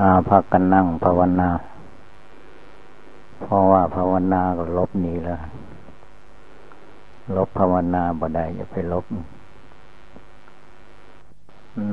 [0.00, 1.50] อาพักกันนั่งภาวนา
[3.40, 5.40] เพราะว่าภาวนาก็ลบหนีแล้ว
[7.36, 9.04] ลบภาวนาบ่ได้จะไปลบ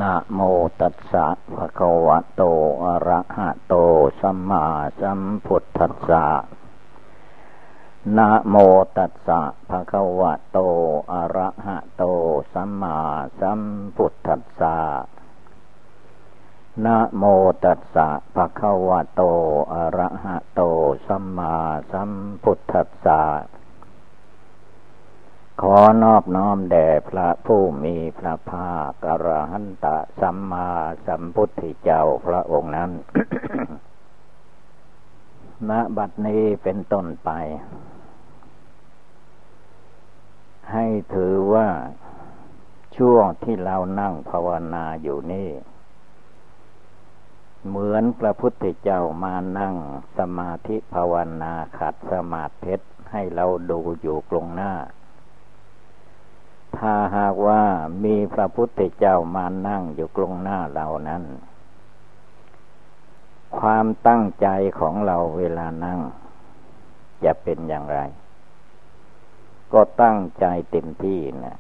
[0.02, 0.40] นะโม
[0.80, 2.44] ตัสสะภะคะวะโต
[2.84, 3.76] อะระหะโต
[4.22, 4.66] สัมมา
[5.02, 6.26] สัมพุทธัสสะ
[8.18, 8.56] นะโม
[8.98, 10.60] ตัสสะภะคะวะโต
[11.12, 12.04] อะระหะโต
[12.54, 12.98] สัมมา
[13.40, 13.62] สัม
[13.96, 14.78] พุทธัสสะ
[16.84, 17.24] นะโม
[17.64, 19.22] ตัสสะภะคะวะโต
[19.74, 20.62] อะระหะโต
[21.08, 21.56] สัมมา
[21.92, 22.12] สัม
[22.44, 23.24] พุทธัสสะ
[25.62, 30.70] ขอนอบน้อมแด่พระผู้มีพระภาคอรหันตะสัมมา
[31.08, 32.92] สัมพุทธเจ้าพระองค์นั้น
[35.70, 37.30] ณ บัดนี้เป็นต้นไป
[40.72, 41.68] ให้ถือว่า
[42.98, 45.50] ช่วงที่เรานั่งภาวนาอยู่นี่
[47.68, 49.76] เหมือนพระพุทธเจ้ามานั่ง
[50.18, 52.76] สมาธิภาวนาขัดสมาธิ
[53.12, 54.74] ให้เราดูอยู่ตรงหน้า
[56.78, 57.62] ถ้าหากว่า
[58.04, 61.24] มีพระพุทธเจ้ามานั่งอยู่ตรงหน้าเรานั้น
[63.60, 64.48] ความตั้งใจ
[64.80, 66.00] ของเราเวลานั่ง
[67.24, 68.00] จะเป็นอย่างไร
[69.74, 71.58] ก็ตั้งใจเต็มที่นะ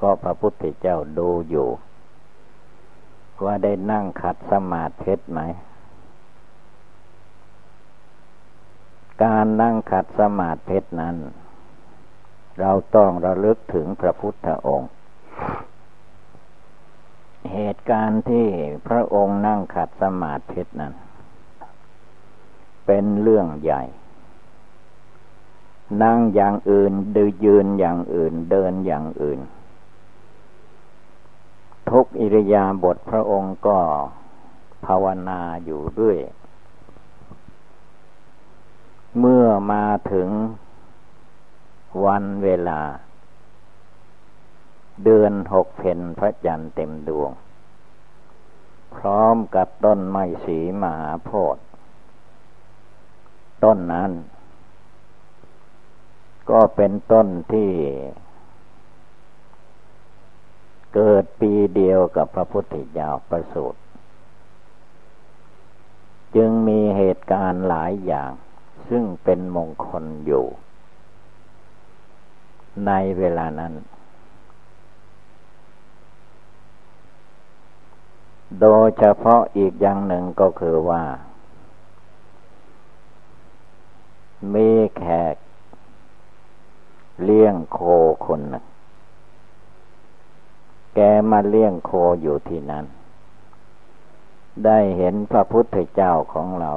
[0.00, 1.68] ก็พระพุทธเจ้าดูอยู่
[3.44, 5.40] ว่าได้นั่งขัดสมาธิไหม
[9.24, 11.16] การนั่งขัดสมาธินั้น
[12.60, 14.90] เราต้องระลึกถึงพระพุทธองค์
[17.52, 18.46] เหตุการณ์ที่
[18.86, 20.92] พระองค์นั่งขัดสมาธินั้น
[22.86, 23.82] เป็นเรื่องใหญ่
[26.02, 29.40] นั่งอย่างอื่นดืยืนอย่างอื่นเดินอย่างอื่น
[31.90, 33.78] ทุกอิริยาบถพระองค์ก็
[34.86, 36.20] ภาวนาอยู่เรื่อย
[39.18, 40.28] เมื่อมาถึง
[42.04, 42.80] วันเวลา
[45.04, 47.30] เดือนหกเพนพระจันทร์เต็มดวง
[48.96, 51.64] พร้อมกับต้นไม้สีมหาโพธิ์
[53.64, 54.12] ต้นนั้น
[56.50, 57.70] ก็เป็นต้นที่
[60.94, 63.80] เกิดปีเดียวกับพระพุทธเจ้าประสูติ
[66.36, 68.32] จึงมีเหตุการณ์หลายอย่าง
[68.88, 70.46] ซึ่งเป็นมงคลอยู่
[72.86, 73.74] ในเวลานั้น
[78.60, 81.02] โดยเฉพาะอีกอย่างหนึ่งก็คือว่า
[84.54, 85.36] มีแขก
[87.22, 87.78] เลี้ยงโค
[88.26, 88.67] คนหนึ่ง
[91.00, 91.90] แกมาเลี้ยงโค
[92.22, 92.84] อยู่ที่นั้น
[94.64, 96.72] ได้เห็นพระพุทธเจ้าของเรา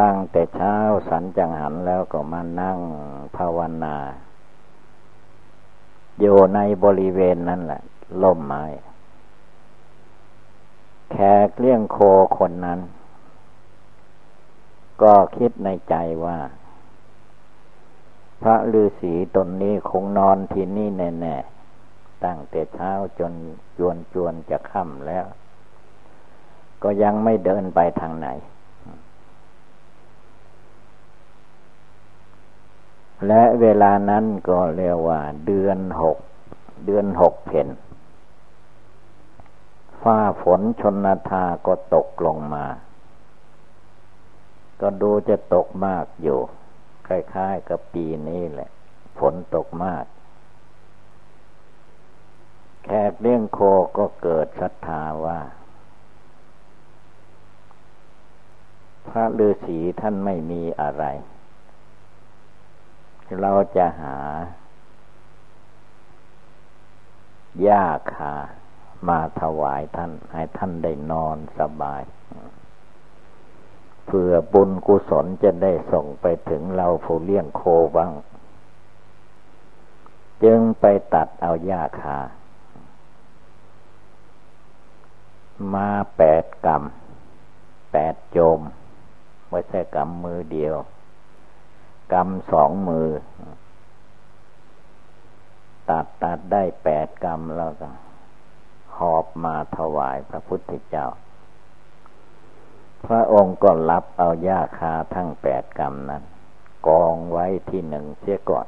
[0.00, 0.76] ตั้งแต่เช้า
[1.08, 2.78] สันจังหันแล้วก็มานั่ง
[3.36, 3.96] ภาวนา
[6.20, 7.82] อยู่ในบริเวณนั้นแหละ
[8.22, 8.64] ล่มไม้
[11.10, 11.16] แข
[11.46, 11.98] กเลี้ยงโค
[12.38, 12.80] คนนั้น
[15.02, 15.94] ก็คิดในใจ
[16.24, 16.38] ว่า
[18.42, 21.51] พระฤาษีตนนี้คงนอนที่นี่แน่ๆ
[22.24, 23.32] ตั้งแต่เช้าจน
[23.78, 25.24] จวนจวนจะค่ำแล้ว
[26.82, 28.28] ก็ยังไม่เดินไปทางไหน
[33.26, 36.18] และเวลานั้นก็เรียกว่า เดือนหก
[36.86, 37.68] เดือนหกเพน
[40.02, 42.66] ฟ้าฝนชนนาทาก็ตกลงมา
[44.80, 46.38] ก็ดูจะตกมากอยู่
[47.06, 48.70] คล้ายๆกับปีนี้แหละ
[49.18, 50.04] ฝนตกมาก
[52.84, 53.58] แขกเลี้ยงโค
[53.98, 55.40] ก็เกิดศรัทธาว่า
[59.08, 61.04] พระฤาษีท่านไม่มีอะไร
[63.40, 64.18] เราจะหา
[67.62, 67.84] หญ้า
[68.14, 68.34] คา
[69.08, 72.02] มาถวายท่าน ให้ท่านได้นอนสบาย
[74.06, 77.62] เพื่อบุญกุศลจะได้ส่งไปถึงเราผู้เลี้ยงโค
[77.96, 78.12] บ้าง
[80.44, 80.84] จึงไป
[81.14, 82.18] ตัดเอาหญ้าคา
[85.74, 86.82] มาแปดกรรม
[87.92, 88.60] แปดโจม
[89.50, 90.76] ไม่ใช่กรรมมือเดียว
[92.12, 93.08] กรรมสองมือ
[95.90, 97.90] ตัดตัดได้แปดกรรมแล้วก็
[98.96, 101.06] หอบมาถวายพระพุทธเจ้า
[103.06, 106.22] พระองค์ก็รับเอายาคาทั้งแปดกรรมนั้น
[106.88, 108.66] กองไว้ที่หนึ่งเสียก่อน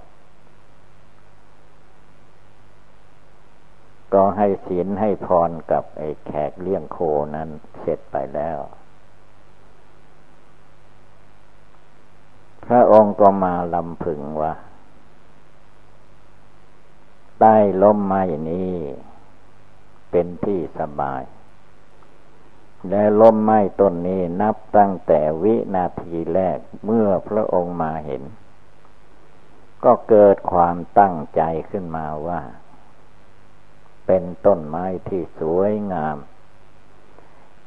[4.15, 6.99] ก็ให้ศีลให้พรกับไอ้แขกเลี้ยงโค
[7.35, 7.49] นั้น
[7.81, 8.59] เสร็จไปแล้ว
[12.67, 14.55] พระองค์ก็มาลำพึงว่า
[17.41, 18.75] ใต้ล้มไม้นี้
[20.11, 21.23] เป็นที่สบาย
[22.89, 28.23] และล้มไม้ต้นนี้นับตั้งแต่วินาทีแรกเมื่อพระองค์มาเห็น
[29.85, 32.41] ก็เกิดความตั้งใจขึ้นมาว่า
[34.07, 36.17] เป็นต้นไม้ที่สวยงาม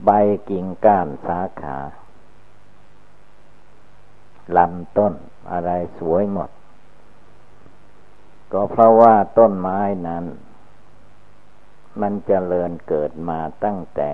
[0.05, 0.09] ใบ
[0.49, 1.77] กิ่งก้านสาขา
[4.57, 5.13] ลำต้น
[5.51, 6.49] อะไรสวยหมด
[8.51, 10.25] ก็เพราะว่าต้นไม้นั้น
[12.01, 14.11] มันจเจริญเกิดมาตั้งแต่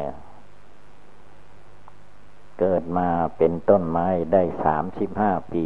[2.59, 5.65] เกิดมาเป็นต้นไม้ได้สามสิบห้าปี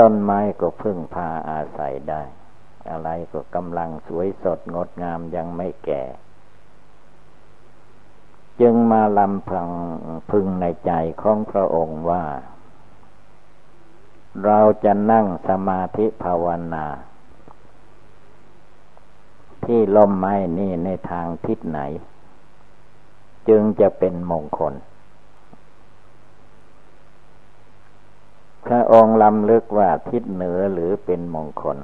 [0.00, 2.22] ต้นไม้ก็พึ่งพาอาศัยได้
[2.90, 6.02] อะไรก็กำลังสวยสดงดงามยังไม่แก่
[8.60, 9.70] จึงมาลำพัง
[10.30, 10.92] พึงในใจ
[11.22, 12.24] ของพระองค์ว่า
[14.44, 16.86] เราจะนั่งสมาธิภาวนา
[19.64, 21.80] ที่ลมไม้นี่ในทางทิศไหน
[23.48, 24.74] จึงจะเป็นมงคล
[28.66, 31.78] พระองค์ลำลึกว่าทิศเหนือหรือเป็นมงคล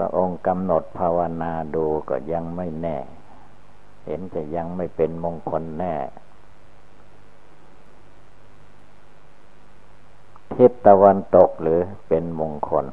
[0.00, 2.98] ระองค์กำหนดภาวนาดูก็ยังไม่แน่
[4.06, 5.94] เห็นจะยังไม่เป็นมงคลแน่
[10.54, 12.86] ทิศตะวันตกหรือเป็นมงคล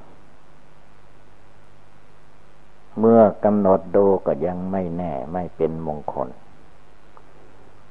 [3.00, 6.30] เมื่อกำหนดดูก็ยังไม่แน่ ไม่เป็นมงคล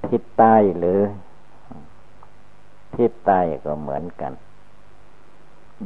[0.08, 1.00] ทิศใต้หรือ
[2.96, 4.32] ทิศใต้ก็เหมือนกัน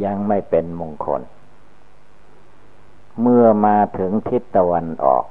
[0.04, 1.20] ยังไม่เป็นมงคล
[3.20, 5.26] เมื่อมาถึงทิศตะวันออก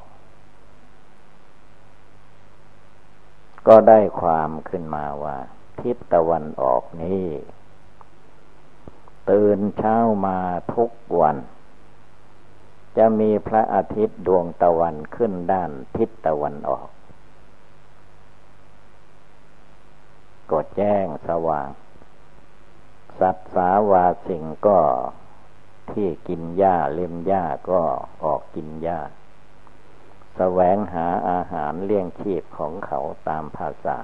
[3.68, 5.38] ก็ได้ความขึ้นมาว่า
[5.82, 7.26] ทิศตะวันออกนี้
[9.30, 10.40] ตื่นเช้ามา
[10.76, 11.38] ทุกวัน
[12.98, 16.88] จะมีพระอาทิตย์ดวงตะวันขึ้นด้านทิศตะวันออก
[20.52, 21.70] ก็แจ้งสว่าง
[23.20, 24.80] สัตว์สาวาสิ่งก็
[25.94, 27.82] ที่กินหญ้าเล็มหญ้าก็
[28.24, 29.00] ออกกินหญ้า
[30.38, 33.98] แสวงหาอาหารเลี้ยงชีพของเขาตามภาษา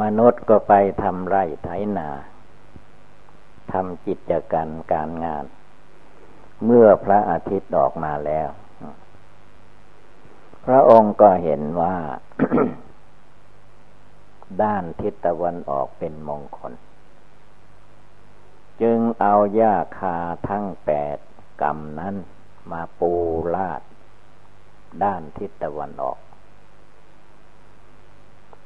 [0.00, 1.68] มนุษย์ก็ไปทำไร่ไถ
[1.98, 2.08] นา
[3.72, 5.44] ทำจิจการการงาน
[6.64, 8.48] เมื่อพระอาทิตย์ออกมาแล้ว
[10.64, 11.96] พระองค์ก็เห็นว่า
[14.62, 16.72] ด้านทิศตะวันออกเป็นมงคล
[18.82, 20.16] จึงเอาหญ้าคา
[20.48, 21.16] ทั้งแปด
[21.62, 22.16] กำนั้น
[22.70, 23.12] มาปู
[23.54, 23.82] ลาด
[25.02, 26.18] ด้านทิศตะวันออก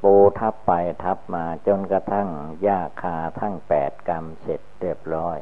[0.02, 0.72] ปูทับไป
[1.02, 2.28] ทับมาจนกระทั่ง
[2.62, 5.38] หญ้าคาทั้งแปดกำเสร็จเรียบร้อย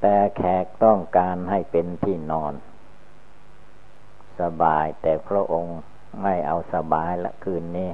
[0.00, 2.54] แต่แขกต้องการให้เป็นที่นอน
[4.40, 5.78] สบายแต่พระองค์
[6.22, 7.90] ไม่เอาสบายละคืนนี้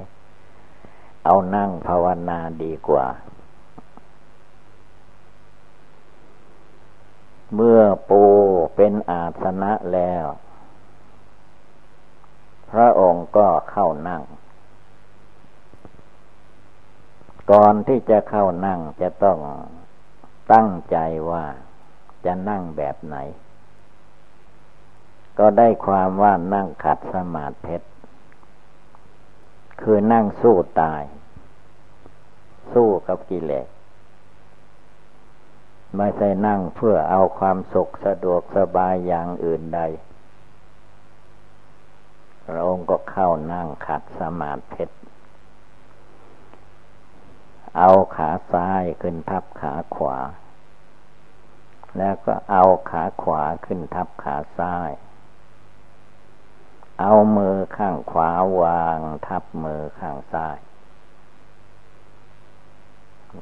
[1.25, 3.05] เอานั่งภาวนาดีกว่า
[7.55, 8.23] เมื่อปู
[8.75, 10.25] เป็นอาสนะแล้ว
[12.71, 14.23] พระองค์ก็เข้านั่ง
[17.51, 19.39] ก่อนที่จะเข้านั่งจะต้อง
[20.53, 20.97] ตั้งใจ
[21.29, 21.45] ว่า
[22.25, 23.17] จะนั่งแบบไหน
[25.39, 27.77] ก็ได้ความว่านั่งขัดสมาธิ
[29.81, 31.03] คือนั่งสู้ตาย
[32.73, 33.67] สู้กับกิเลส
[35.97, 39.81] ไม่ใช่นั่งเพื่อเอาความสุขสะดวกสบายอย่างอื่นใด
[42.45, 44.85] พระองค์ก็เข้านั่งขัดสมาธิ
[47.77, 50.17] เอาขาซ้ายขึ้นทับขาขวา
[51.97, 54.89] แล้วก็เอาขาขวาขึ้นทับขาซ้าย
[56.99, 60.57] เอามือข้างขวาวางทับมือข้างซ้าย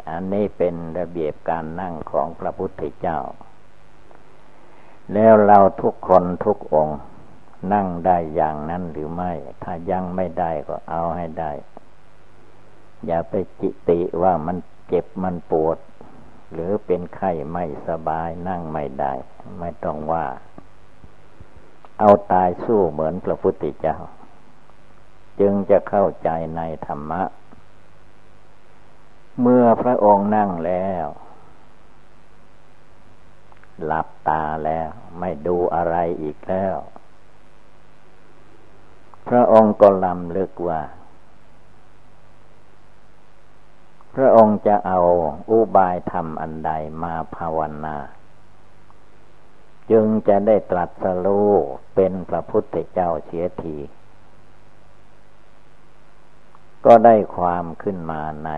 [0.09, 3.19] อันนี้เป็นระเบียบการนั่งของพระพุทธเจ้า
[5.13, 6.99] แล้วเราทุกคนทุกองค์
[7.73, 11.51] นั่งได้อย่างนั้นหรือไม่ ถ้ายังไม่ได้ก็เอาให้ได้
[13.05, 15.77] อย่าไปจิติว่ามันเจ็บมันปวด
[16.53, 19.13] หรือเป็นไข้ไม่สบายนั่งไม่ได้
[19.59, 20.25] ไม่ต้องว่า
[21.99, 23.97] เอาตายสู้เหมือนพระพุทธเจ้า
[25.39, 27.21] จึงจะเข้าใจในธรรมะ
[29.41, 31.05] เมื่อพระองค์นั่งแล้ว
[33.83, 34.89] หลับตาแล้ว
[35.19, 36.75] ไม่ดูอะไรอีกแล้ว
[39.27, 40.81] พระองค์ก็ลำลึกว่า
[44.15, 44.99] พระองค์จะเอา
[45.51, 46.71] อุบายธรรมอันใด
[47.03, 47.97] มาภาวนา
[49.91, 51.51] จึงจะได้ตรัสรู้
[51.95, 53.77] เป็นพระพุทธเจ้าเสียที
[56.85, 58.51] ก็ได้ความขึ้นมาใน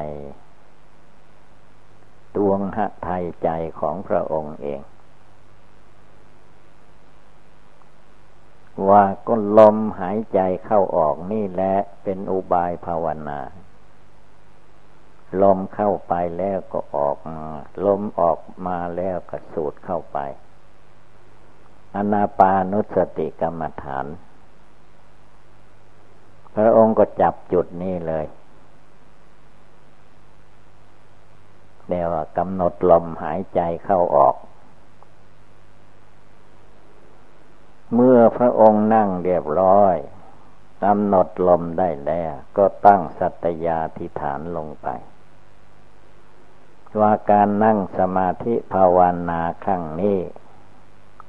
[2.37, 4.81] ดวงหะไทยใจของพระองค์เอง
[8.89, 13.39] ว่าก็ลมหายใจเข้าออกนี่แหละเป็นอุบายภาวนา
[15.41, 17.49] ลมเข้าไปแล้วก็ออกมา
[17.85, 20.17] ลมออกมาแล้วก็สูดเข้าไป
[21.95, 24.05] อนาปานุสติกรรมฐาน
[26.55, 28.25] พระองค์ก็จับจุดนี้เลย
[31.87, 34.35] เรียกว่ากำหนดลมหายใจเข้าออก
[37.93, 39.95] เมื่อพระองค์นั่งเรียบร้อย
[40.83, 44.87] กำหนดลมได้แล้ว ก็ตั้งสัตยาธิฐานลงไป
[46.99, 48.97] ว่าการนั่งสมาธิภาว
[49.29, 50.19] นาครั้งนี้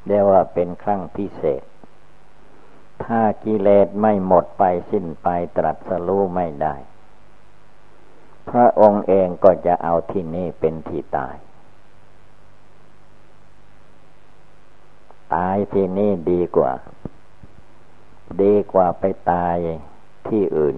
[0.07, 1.63] เรียกว่าเป็นครั้งพิเศษ
[3.05, 6.75] ถ้ากิเลสไม่หมดไปสิ้นไปตรัสรู้ไม่ได้
[8.51, 11.37] พระองค์เองก็จะเอาที่นี่เป็นที่ตาย
[15.35, 16.73] ตายที่นี่ดีกว่า
[18.43, 19.57] ดีกว่าไปตาย
[20.29, 20.77] ที่อื่น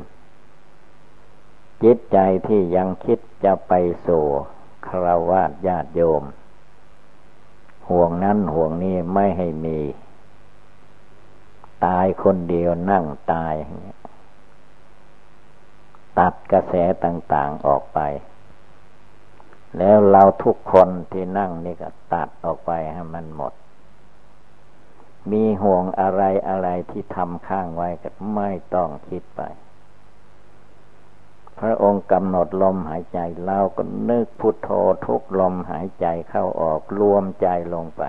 [1.83, 3.73] จิตใจที่ยังคิดจะไป
[4.07, 4.25] สู่
[4.87, 6.23] คราวาสญาติโยม
[7.89, 9.79] ห่วงนั้นห่วงนี้ไม่ให้มี
[11.85, 13.55] ตายคนเดียวนั่งตาย
[16.21, 16.75] ตัดกระแส
[17.05, 18.01] ต่างๆออกไป
[19.79, 23.53] แล้วเราทุกคนที่นั่งนี่ก็ตัดออกไปให้มันหมด
[25.31, 29.43] มีห่วงอะไรอะไรที่ทำข้างไว้ก็ไม่ต้องคิดไป
[31.61, 34.71] พระองค์กำหนดลมหายใจเราก็นึกพุทโธ
[35.07, 38.03] ทุกลมหายใจเข้าออกรวมใจลงไป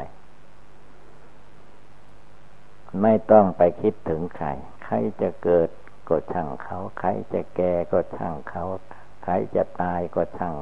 [3.01, 4.47] ไม่ต้องไปคิดถึงใคร
[4.83, 5.69] ใครจะเกิด
[6.11, 8.63] ก็ช่างเขา ใครจะแก่ก็ช่างเขา
[9.23, 10.55] ใครจะตายก็ช่าง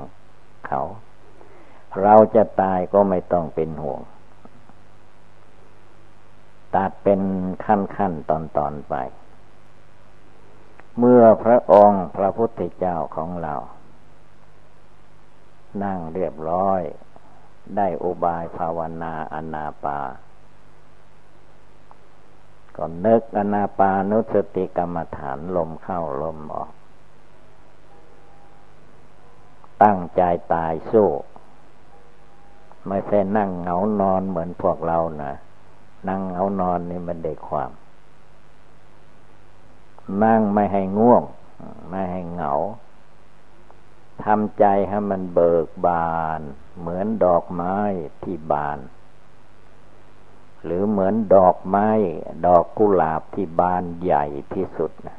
[0.68, 0.82] เขา
[2.01, 4.01] เราจะตายก็ไม่ต้องเป็นห่วง
[6.75, 7.22] ตัดเป็น
[7.65, 8.96] ขั้นขั้นตอนตอนไป
[10.98, 13.56] เมื่อพระองค์พระพุทธเจ้าของเรา
[15.84, 16.82] นั่งเรียบร้อย
[17.75, 20.00] ได้อุบายภาวนาอนาปา
[22.79, 26.71] ก็นึกอนาปานุสติกรรมฐานลมเข้าลมออก
[29.83, 30.21] ตั้งใจ
[30.53, 31.09] ตายสู้
[32.88, 35.33] ไม่ใช่นั่งเหงานอนเหมือนพวกเรานะ
[36.09, 37.71] นั่งเหงานอนนี่มันเด็กความ
[40.24, 41.24] นั่งไม่ให้ง่วง
[41.89, 42.53] ไม่ให้เหงา
[44.24, 46.41] ทำใจให้มันเบิกบาน
[46.79, 47.75] เหมือนดอกไม้
[48.24, 48.79] ที่บาน
[50.63, 51.89] หรือเหมือนดอกไม้
[52.45, 55.17] ดอกกุหลาบที่บานใหญ่ที่สุดนะ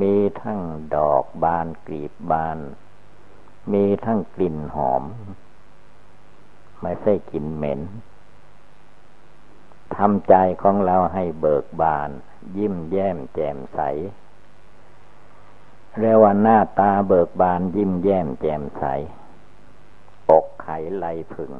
[0.00, 0.60] มีทั้ง
[0.96, 2.58] ดอกบานกลีบบาน
[3.72, 5.02] มีทั้งกลิ่นหอม
[6.82, 7.80] ไม่ใช่กลิ่นเหม็น
[9.96, 12.10] ทำใจของเราให้เบิกบาน
[12.56, 13.80] ยิ้มแย้มแจ่มใส
[15.98, 18.84] เรียกว่าหน้าตาเบิกบานยิ้มแย้มแจ่มใส
[20.30, 21.52] อกไขไหลพึง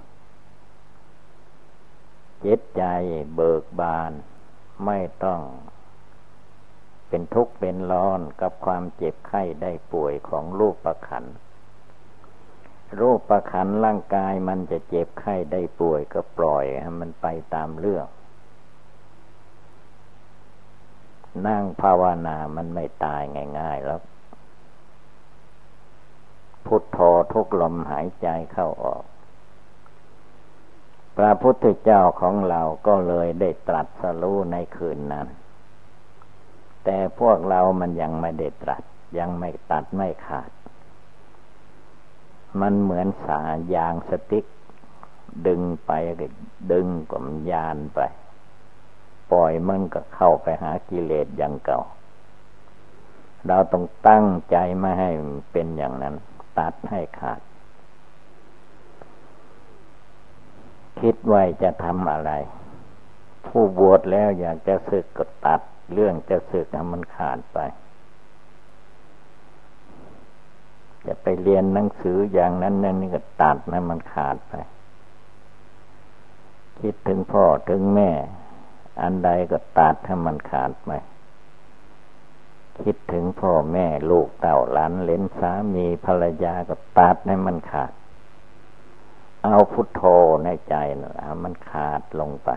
[2.45, 2.85] จิตใจ
[3.35, 4.13] เบิกบาน
[4.87, 5.41] ไม่ต้อง
[7.09, 11.25] เป็นทุกข์เป็นร้อนกับความเจ็บไข้ได้ป่วยของรูปประขัน
[13.01, 18.07] รูปประขันร่างกายมันจะเจ็บไข้ได้ป่วยก็ปล่อยให้มันไปตามเรื่อง
[21.47, 23.23] นั่งภาวนามันไม่ตาย
[23.61, 24.01] ง่าย ๆ แล้ว
[26.67, 26.99] พุทโธ
[27.33, 29.05] ทุกลมหายใจเข้าออก
[31.17, 35.27] พระพุทธเจ้าของเราก็เลยได้ตรัสรู้ในคืนนั้น
[36.85, 38.83] แต่พวกเรามันยังไม่ได้ตรัส
[39.19, 40.51] ยังไม่ตัดไม่ขาด
[42.61, 43.43] มันเหมือนสา
[43.75, 44.47] ยางสติ๊ก
[45.47, 45.91] ดึงไป
[46.73, 48.01] ดึงกมยานไป
[49.31, 51.81] ปล่อยมันก็เข้าไปหากิเลสอย่างเก่า
[53.47, 55.11] เราต้องตั้งใจไม่ให้
[55.53, 56.15] เป็นอย่างนั้น
[56.59, 57.41] ตัดให้ขาด
[61.01, 62.33] คิดไว้จะทำอะไร
[63.47, 65.61] ผู้บวชแล้วอยากจะสึกก็ตัด
[65.93, 67.59] เรื่องจะสึกมันขาดไป
[71.07, 74.55] จะไปเรียนหนังสืออย่างนั้นนั่นนี่ก็ตัดให้มันขาดไป
[76.81, 78.11] คิดถึงพ่อถึงแม่
[79.03, 80.91] อันใดก็ตัดให้มันขาดไป
[82.83, 87.93] คิดถึงพ่อแม่ลูกเต่าหลานเลนสามีภรรยาก็ตัดให้มันขาด
[89.45, 90.03] เอาพุทโธ
[90.45, 92.51] ในใจนะมันขาดลงไป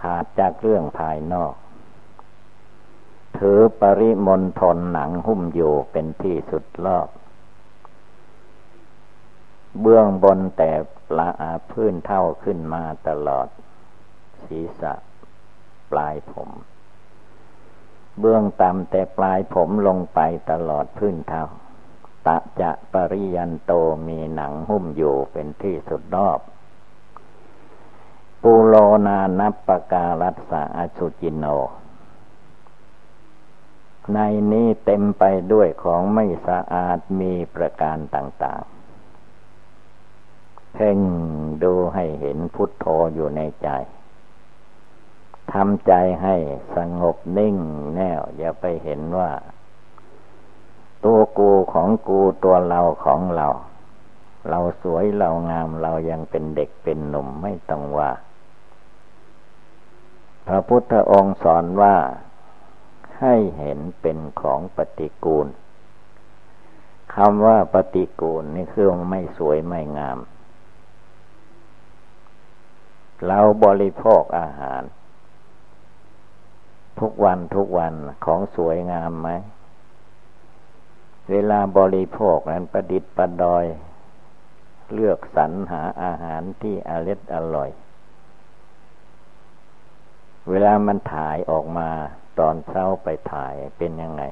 [0.00, 1.54] ขาดจากเรื่องภายนอก
[3.38, 7.08] ถือปริมณฑลหนังหุ้มอยู่เป็นที่สุดรอบ
[9.80, 10.72] เบื้องบนแต่
[11.18, 13.48] ละอาพื้นเท่าขึ้นมาตลอด
[14.44, 14.92] ศีรษะ
[15.90, 16.50] ปลายผม
[18.20, 21.44] เบื้องต่ำแต่ปลายผมลงไปตลอดพื้นเท่า
[22.26, 23.72] ตะจะปริยันโต
[24.08, 26.40] มีหนังหุ้มอยู่เป็นที่สุดรอบ
[28.42, 28.74] ปูโล
[29.06, 31.44] นานับปการัสสะอสุจิโน
[34.14, 34.18] ใน
[34.52, 38.74] นี้เต็มไปด้วยของไม่สะอาดมีประการต่าง ๆ
[40.74, 40.98] เพ่ง
[41.62, 43.68] ดูให้เห็นพุทโธอยู่ในใจ
[45.52, 46.36] ทำใจให้
[46.76, 47.56] สงบนิ่ง
[47.94, 49.30] แน่วอย่าไปเห็นว่า
[51.04, 53.48] ตัวกูของกูตัวเราของเรา
[54.48, 58.10] เราสวยเรางามเรายังเป็นเด็กเป็นหนุ่มไม่ต้องว่า
[60.46, 61.96] พระพุทธองค์สอนว่า
[63.20, 65.46] ให้เห็นเป็นของปฏิกูล
[67.14, 70.18] คำว่าปฏิกูลนี่คือไม่สวยไม่งาม
[73.26, 74.82] เราบริโภคอาหาร
[77.00, 77.94] ทุกวันทุกวัน
[78.24, 79.30] ของสวยงามไหม
[81.30, 83.64] เวลาบริโภคนั้นประดิษฐ์ประดอย
[84.92, 87.70] เลือกสรรหาอาหารที่อร่อยอร่อย
[90.48, 91.88] เวลามันถ่ายออกมา
[92.38, 94.22] ตอนเช้าไปถ่ายเป็นยังไง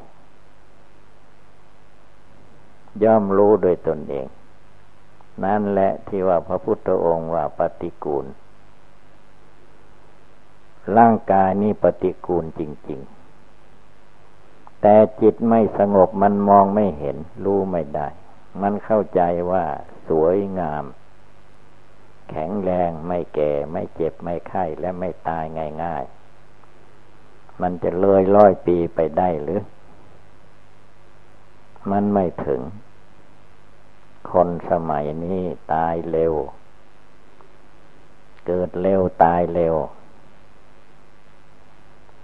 [3.03, 4.27] ย่อมรู้โดยตนเอง
[5.45, 8.27] นั่นแหละที่ว่าพระพุทธองค์ว่าปฏิกูล
[10.97, 13.22] ร่างกายนี้ปฏิกูลจริง ๆ
[14.83, 18.09] แต่จิตไม่สงบมันมองไม่เห็น รู้ไม่ได้
[18.63, 19.65] มันเข้าใจว่า
[20.09, 20.85] สวยงาม
[22.31, 25.45] แข็งแรงไม่แก่ไม่เจ็บไม่ไข้และไม่ตาย
[25.83, 29.63] ง่ายๆ มันจะเลยร้อยปีไปได้หรือ
[31.91, 32.61] มันไม่ถึง
[34.33, 35.43] คนสมัยนี้
[35.75, 36.35] ตายเร็ว
[38.47, 39.75] เกิดเร็วตายเร็ว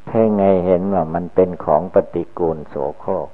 [0.09, 3.29] เพ่ไงเห็นว่ามันเป็นของปฏิกูลโสโครก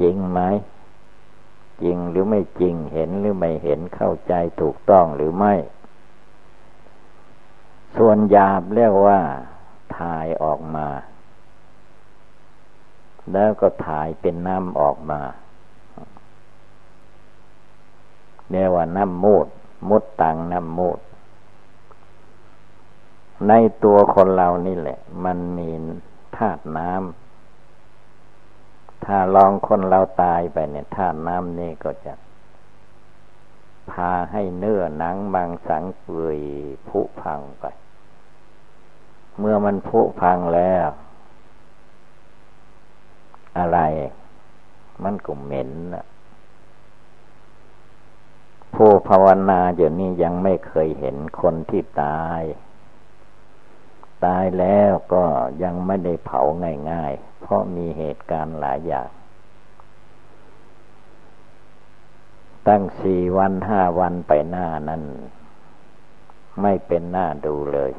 [0.00, 0.40] จริงไหม
[1.82, 5.54] จริงหรือไม่จริงเห็นหรือไม่เห็นเข้าใจถูกต้องหรือไม่
[7.96, 9.20] ส่วนหยาบเรียกว่า
[9.96, 10.88] ถ่ายออกมา
[13.32, 15.20] แล้วก็ถ่ายเป็นน้ำออกมา
[18.50, 19.46] เรียกว่าน้ำมูด
[19.88, 20.98] มุดตังน้ำมูด
[23.46, 23.52] ใน
[23.84, 25.70] ตัวคนเรานี่แหละ มันมี
[26.36, 32.12] ธาตุน้ำถ้าลองคนเราตายไปเนี่ยธาตุน้ำนี่ก็จะ
[33.90, 36.38] พาให้เนื้อหนังบางสังเปื่อย
[36.88, 37.64] ผุพังไป
[39.38, 40.88] เมื่อมันผุพังแล้ว
[43.58, 43.78] อะไร
[45.04, 46.04] มันก็เหม็นนะ
[48.74, 52.42] ผู้ภาวนาเดี๋ยวนี้ยังไม่เคยเห็นคนที่ตาย
[54.24, 55.24] ตายแล้วก็
[55.62, 56.40] ยังไม่ได้เผา
[56.90, 59.08] ง่ายๆ เพราะมีเหตุการณ์หลายอย่าง
[62.66, 65.02] ตั้งสี่วันห้าวันไปหน้านั้น
[66.62, 67.92] ไม่เป็นหน้าดูเลย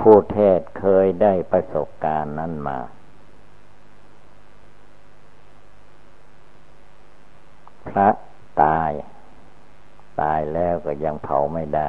[0.00, 2.78] ผู้เทศเคยได้ประสบการณ์นั้นมา
[7.88, 8.08] พระ
[8.62, 8.90] ตาย
[10.20, 11.88] ตายแล้วก็ยังเผาไม่ได้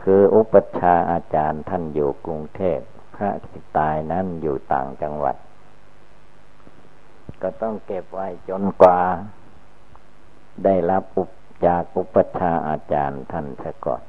[0.00, 2.80] คืออุปชาอาจารย์ท่านอยู่กรุงเทพ
[3.14, 5.36] พระที่ตายนั้นอยู่ต่างจังหวัด
[7.42, 9.00] ก็ต้องเก็บไว้จนกว่า
[10.64, 11.30] ได้รับอุป
[11.66, 14.02] จากอุปชาอาจารย์ท่านซะก่อน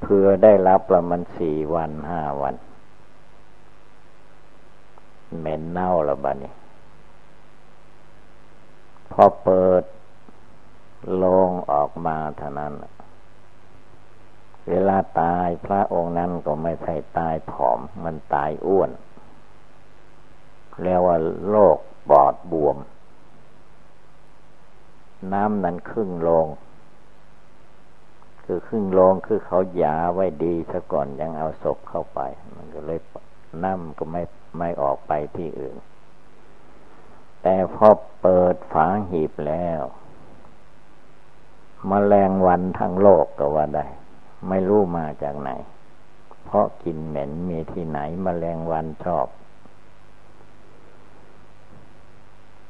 [0.00, 2.54] เพื่อได้รับประมาณสี่วันห้าวัน
[5.38, 6.52] เหม็นเน่าละบ้านี้
[9.12, 9.82] พอเปิด
[11.22, 12.72] ลงออกมาเท่านั้น
[14.68, 18.90] เวลาตายพระองค์นั้นก็ไม่ใช่ตายผอม มันตายอ้วน
[20.82, 21.16] เรียกว่า
[21.48, 21.78] โรค
[22.10, 22.76] บอดบวม
[25.32, 26.46] น้ำนั้นครึ่งลง
[28.44, 32.20] คือครึ่งลงคือเขาหยาไว้ดีซะก่อนยังเอาศพเข้าไป
[32.56, 32.98] มันก็เลย
[33.64, 34.22] น้ำก็ไม่
[34.58, 35.76] ไม่ออกไปที่อื่น
[37.42, 37.88] แต่พอ
[38.20, 39.82] เปิดฝาหีบแล้ว
[41.90, 43.86] มแมลงวันทั้งโลกก็ว่าได้
[44.48, 45.50] ไม่รู้มาจากไหน
[46.44, 49.26] เพราะกินเหม็นมีที่ไหนมแมลงวันชอบ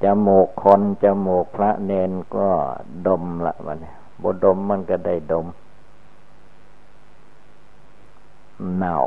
[0.03, 2.49] จมูกคนจมูกพระเนนก็
[3.07, 3.79] ดมละมัน
[4.23, 5.47] บดมมันก็ได้ดม
[8.77, 8.99] เน่า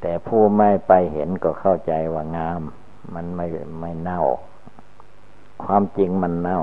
[0.00, 2.62] แต่ผู้ไม่ไปเห็นก็เข้าใจว่างาม
[3.14, 3.46] มันไม่
[3.80, 4.22] ไม่เน่า
[5.62, 6.60] ความจริงมันเน่า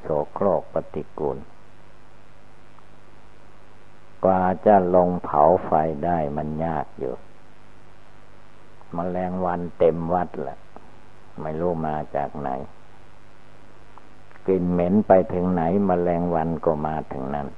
[0.00, 1.38] โสโครกปฏิกูล
[4.24, 5.70] กว่าจะลงเผาไฟ
[6.04, 7.14] ได้มันยากอยู่
[8.96, 10.58] มแมลงวันเต็มวัดแหละ
[11.40, 12.48] ไม่รู้มาจากไหน
[14.46, 17.48] กลิ่นเหม็นไปถึงไหนมแมลงวันก็มาถึงนั้น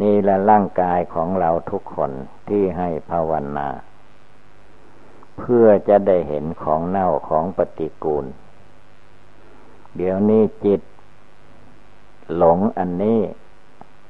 [0.00, 2.12] นี่แหละร่างกายของเราทุกคน
[2.48, 3.68] ที่ให้ภาวนา
[5.38, 8.26] เพื่อจะได้เห็นของเน่าของปฏิกูล
[9.96, 10.80] เดี๋ยวนี้จิต
[12.36, 13.20] หลงอันนี้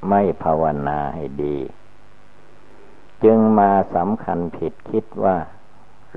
[0.08, 1.58] ไม่ภาวนาให้ดี
[3.24, 5.36] จึงมาสำคัญผิดคิดว่า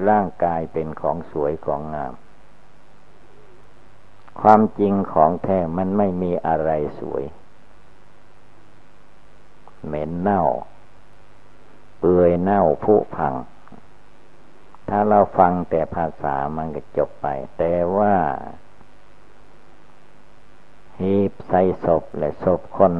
[0.09, 2.13] ร่างกายเป็นของสวยของงาม
[4.41, 7.23] ความจริงของแท้มันไม่มีอะไรสวย
[9.85, 10.43] เหม็นเน่า
[11.99, 13.33] เปื่อยเน่าผุพัง
[14.89, 18.15] ถ้าเราฟังแต่ภาษามันก็จบไป แต่ว่า
[20.99, 22.93] หีบใส่ศพและศพคน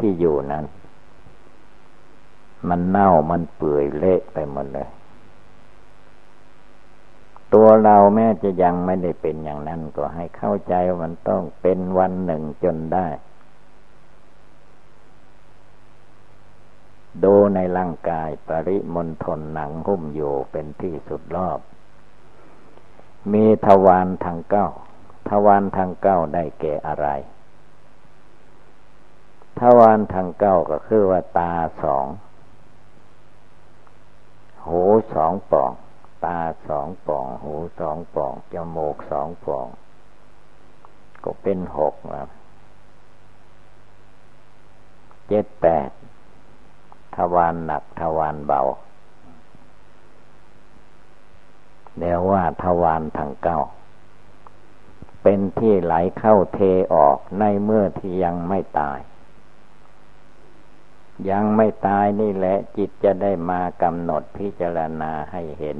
[0.00, 0.64] ที่อยู่นั้น
[2.68, 4.88] มันเน่ามันเปื่อยเละไปหมดเลย
[7.54, 13.08] ตัวเราแม้จะยังไม่ได้เป็นอย่างนั้น ก็ให้เข้าใจว่ามันต้องเป็นวันหนึ่งจนได้
[17.24, 21.58] ดูในร่างกายปริมณฑลหนังหุ้มอยู่เป็นที่สุดรอบ
[23.32, 24.66] มีทวารทางเก้า
[25.28, 27.08] ทวารทางเก้าได้แก่อะไร
[29.60, 32.06] ทวารทางเก้าก็คือว่าตาสอง
[34.66, 34.82] หู
[35.14, 35.72] สองปอง
[36.26, 39.66] ตาสองปอง หูสองปอง จมูกสองปอง
[41.24, 42.28] ก็เป็นหกนะ
[45.28, 45.90] เจ็ดแปด
[47.16, 48.60] ทวารหนักทวารเบา
[51.98, 53.60] เรียกว่าทวารทางเก้า
[55.22, 56.60] เป็นที่ไหลเข้าเท
[56.94, 58.98] ออกในเมื่อที่ยังไม่ตาย
[61.28, 65.78] ยังไม่ตายนี่แหละ จิตจะได้มากำหนดพิจารณาให้เห็น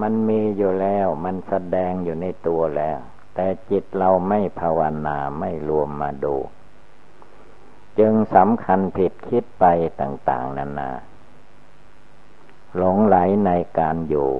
[0.00, 2.98] มันมีอยู่แล้วมันแสดงอยู่ในตัวแล้ว
[3.34, 6.36] แต่จิตเราไม่ภาวนาไม่รวมมาดู
[7.98, 9.64] จึงสำคัญผิดคิดไป
[10.00, 10.90] ต่าง ๆนานา
[12.76, 14.30] หลงไหลในการอยู่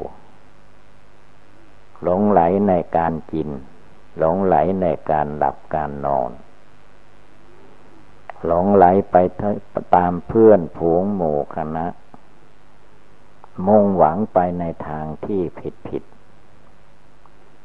[2.02, 3.48] หลงไหลในการกิน
[4.18, 6.30] หลงไหลในการหลับการนอน
[8.44, 9.16] หลงไหลไป
[9.94, 11.86] ตามเพื่อนผูงหมู่คณะ
[13.66, 16.02] มุ่งหวังไปในทางที่ผิดผิด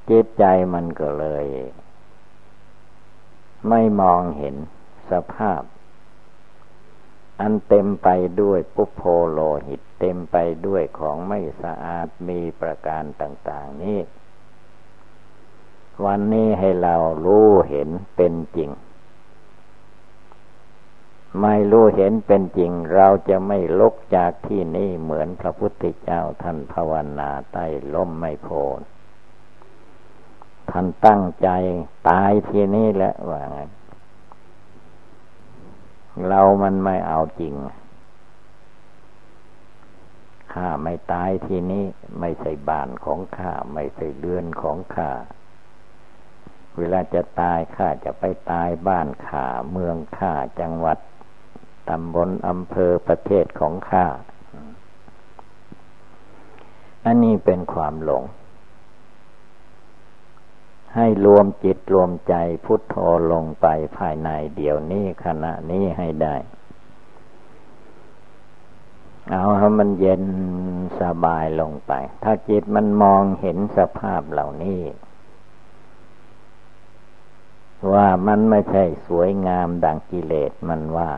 [0.10, 1.46] จิตใจมันก็เลย
[3.70, 4.56] ไม่มองเห็น
[5.12, 5.62] สภาพ
[7.40, 8.08] อันเต็มไป
[8.42, 14.00] ด้วยปุโพโลหิต เต็มไปด้วยของไม่สะอาดมีประการต่าง ๆ นี้
[16.06, 18.70] วันนี้ให้เรารู้เห็นเป็นจริง
[21.42, 28.80] ไม่รู้เห็นเป็นจริง เราจะไม่ลุกจากที่นี่เหมือนพระพุทธเจ้าท่านภาวนาใต้ล้มไม่โพน
[30.72, 31.50] ท่านตั้งใจ
[32.10, 33.60] ตายที่นี่แหละว่าไง
[36.28, 37.56] เรามันไม่เอาจริง
[40.54, 41.86] ข้าไม่ตายที่นี้
[42.20, 45.12] ไม่ใช่บ้านของข้าไม่ใช่เรือนของข้า
[46.78, 50.98] เวลาจะตายข้าจะไปตายบ้านข้าเมืองข้าจังหวัด
[51.90, 54.06] ตำบลอำเภอประเทศของข้า
[57.06, 58.24] อันนี้เป็นความหลง
[60.96, 62.34] ให้รวมจิตรวมใจ
[62.66, 62.96] พุทโธ
[63.32, 66.36] ลงไปภายในเดี๋ยวนี้ขณะนี้ให้ได้
[69.32, 70.24] เอาให้มันเย็น
[71.02, 71.92] สบายลงไป
[72.24, 74.82] ถ้าจิตมันมองเห็นสภาพเหล่านี้
[77.94, 81.10] ว่ามันไม่ใช่สวยงามดังกิเลสมันว่า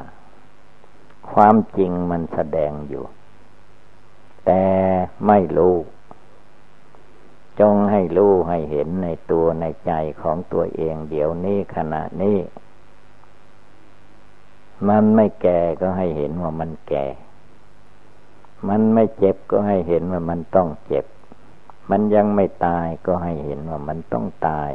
[1.33, 3.05] ความจริงมันแสดงอยู่
[4.45, 4.65] แต่
[5.27, 5.75] ไม่รู้
[7.59, 12.37] จงให้รู้ให้เห็นในตัวในใจของตัวเองเดี๋ยวนี้ขณะนี้
[14.89, 17.05] มันไม่แก่ก็ให้เห็นว่ามันแก่
[18.69, 21.05] มันไม่เจ็บก็ให้เห็นว่ามันต้องเจ็บ
[21.89, 24.71] มันยังไม่ตายก็ให้เห็นว่ามันต้องตาย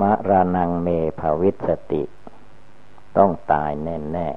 [0.00, 0.88] มะรานังเม
[1.20, 2.02] ภวิสติ
[3.16, 4.28] ต้องตายแน่แน่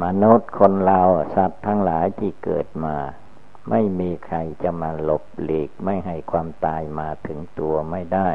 [0.00, 1.00] มนุษย์คนเรา
[1.36, 2.96] สัตว์ทั้งหลายที่เกิดมา
[3.70, 8.28] ไม่มีใครจะมาหลบหลีกไม่ให้ความตายมาถึงตัวไม่ได้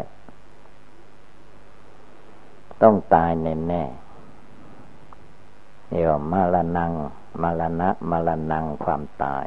[2.81, 3.83] ต้องตายแน่แน่
[5.91, 6.93] นี่ว่ามาลนัง
[7.41, 9.45] มาลณะมาลนังความตาย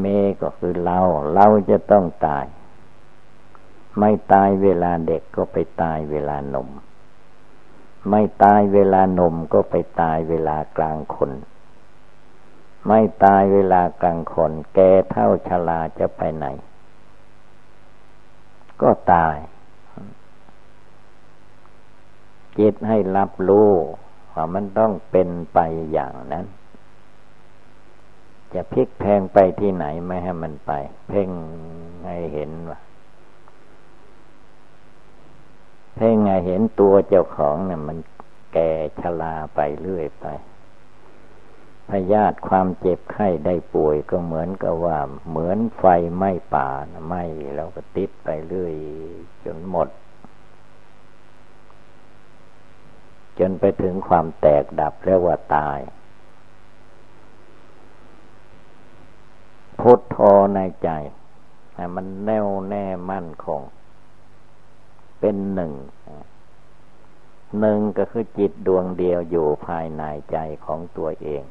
[0.00, 0.04] เม
[0.40, 0.98] ก็คือเรา
[1.34, 2.46] เราจะต้องตาย
[3.98, 6.68] ไม่ตายเวลาเด็กก็ไปตายเวลาหนุ่ม
[8.10, 11.30] ไม่ตายเวลาหนุ่มก็ไปตายเวลากลางคน
[12.86, 14.78] ไม่ตายเวลากลางคน แก
[15.10, 16.46] เท่าชลาจะไปไหน
[18.80, 19.36] ก็ตาย
[22.58, 23.70] จิตให้รับรู้
[24.32, 25.58] ว่ามันต้องเป็นไป
[25.92, 26.46] อย่างนั้น
[28.54, 30.72] จะพลิกแพงไปที่ไหนไม่ให้มันไป
[31.08, 31.30] เพ่ง
[32.06, 32.78] ให้เห็นว่า
[35.96, 37.98] เพ่งให้เห็นตัวเจ้าของเนี่ยมัน
[38.54, 40.26] แก่ชราไปเรื่อยไป
[41.90, 45.84] พยาธิความเจ็บไข้ได้ป่วยก็เหมือนกับว่า เหมือนไฟ
[46.16, 46.68] ไหม้ป่า
[47.06, 47.22] ไหม้
[47.54, 48.74] แล้วก็ติดไปเรื่อย
[49.44, 49.88] จนหมด
[53.38, 55.78] จนไปถึงความแตกดับเรียกว่าตาย
[59.80, 60.16] พุทโธ
[60.54, 60.90] ในใจ
[61.94, 63.62] มันแน่วแน่มั่นคง
[65.28, 65.74] เป็นหนึ่ง
[67.60, 71.44] หนึ่งก็คือจิตดวงเดียวอยู่ภายในใจของตัวเอง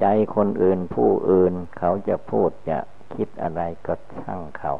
[0.00, 2.78] ใจคนอื่นผู้อื่นเขาจะพูดจะ
[3.14, 4.74] คิดอะไรก็ช่างเขา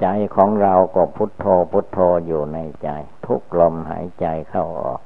[0.00, 2.88] ใจของเราก็พุทโธพุทโธอยู่ในใจ
[3.26, 5.00] ทุกลมหายใจเข้าออก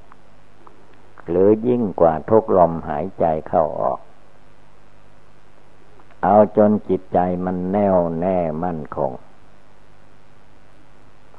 [1.28, 4.00] หรือยิ่งกว่าทุกลมหายใจเข้าออก
[6.24, 9.12] เอาจนจิตใจมันแน่วแน่มั่นคง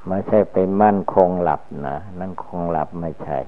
[0.07, 3.39] ไม่ใช่ไปมั่นคงหลับนะนั่นคงหลับไม่ใช่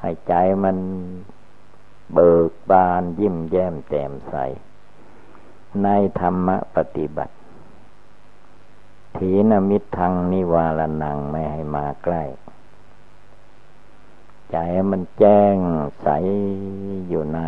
[0.00, 0.32] ให้ใจ
[0.64, 0.76] มัน
[2.12, 4.34] เบิกบานยิ้มแย้มแจ่มใส
[5.82, 5.88] ใน
[6.20, 7.34] ธรรมปฏิบัติ
[9.16, 12.24] ถีนมิตรทางนิวารนังไม่ให้มาใกล้
[14.50, 14.56] ใจ
[14.90, 15.56] มันแจ้ง
[16.02, 16.08] ใส
[17.08, 17.40] อยู่ใน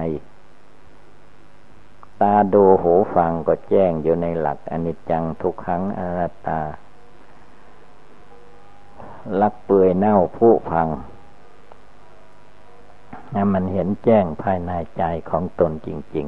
[2.22, 6.60] ตาดูหูฟังก็แจ้งอยู่ในหลักอนิจจังทุกครั้งอนัตตา
[9.40, 10.88] ลักเปื่อยเน่าผู้พัง
[13.34, 16.26] นั่นมันเห็นแจ้งภายในใจของตนจริง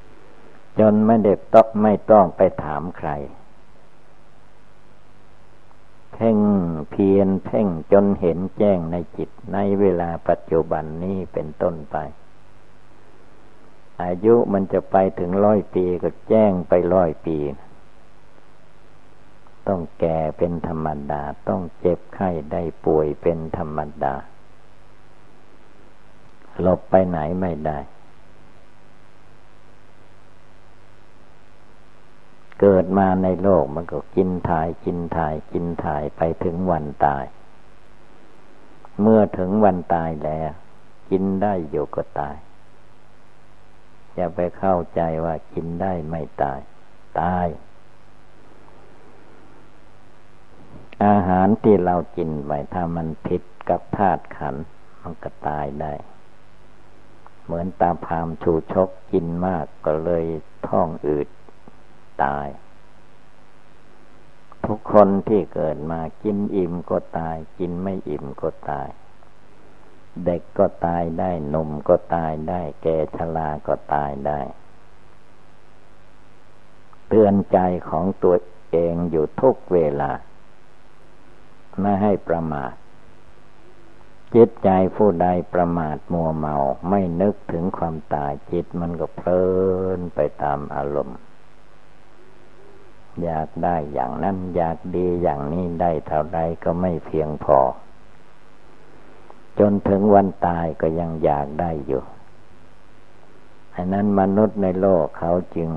[0.00, 3.10] ๆ จนไม่ได้ต้องไม่ต้องไปถามใคร
[6.12, 6.38] เพ่ง
[6.90, 11.96] เพียนเพ่งจนเห็นแจ้งในจิตในเวลาปัจจุบันนี้เป็นต้นไป
[14.02, 17.38] อายุมันจะไปถึงร้อยปีก็แจ้งไปร้อยปี
[19.68, 24.14] ต้องแก่เป็นธรรมดา ต้องเจ็บไข้ได้ป่วยเป็นธรรมดา
[26.60, 27.78] หลบไปไหนไม่ได้
[32.60, 37.24] เกิดมาในโลกมันก็กินถ่าย กินถ่าย กินถ่ายไปถึงวันตาย
[39.00, 40.50] เมื่อถึงวันตายแล้ว
[41.10, 42.36] กินได้อยู่ก็ตาย
[44.18, 46.60] อย่าไปเข้าใจว่ากินได้ไม่ตาย
[47.20, 47.46] ตาย
[51.06, 54.54] อาหารที่เรากินไปถ้ามันผิดกับธาตุขัน
[55.02, 55.94] มันก็ตายได้
[57.44, 60.24] เหมือนตาพามชูชกกินมากก็เลย
[60.66, 61.28] ท้องอืด
[62.24, 62.48] ตาย
[64.66, 68.88] ทุกคนที่เกิดมากินอิ่มก็ตาย กินไม่อิ่มก็ตาย
[70.26, 74.40] เด็กก็ตายได้หนุ่มก็ตายได้ แก่ชราก็ตายได้
[77.08, 77.58] เตือนใจ
[77.90, 78.34] ของตัว
[78.70, 80.12] เองอยู่ทุกเวลา
[81.80, 82.72] ไม่ให้ประมาท
[84.34, 86.56] จิตใจผู้ใดประมาทมัวเมา
[86.88, 89.44] ไม่นึกถึงความตายจิตมันก็เพลิ
[89.98, 91.18] นไปตามอารมณ์
[93.22, 97.58] อยากได้อย่างนั้น อยากดีอย่างนี้ได้เท่าไรก็ไม่เพียงพอ
[99.58, 102.02] จนถึงวันตายก็ยังอยากได้อยู่
[103.74, 105.70] อันนั้นมนุษย์ในโลกเขาจึง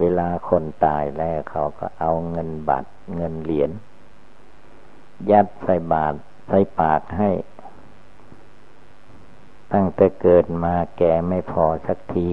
[0.00, 3.70] เวลาคนตายแล้วเขาก็เอาเงินบัตรเงินเหรียญ
[5.30, 6.16] ยัดใส่บาตร
[6.48, 7.30] ใส่ปากให้
[9.72, 12.30] ตั้งแต่เกิดมาแก่ไม่พอสักที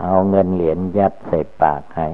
[0.00, 2.08] เอาเงินเหรียญยัดใส่ปากให้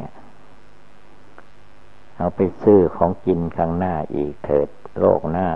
[2.17, 5.49] เอาไปซื้อของกินข้างหน้าอีกเถิด โลกหน้า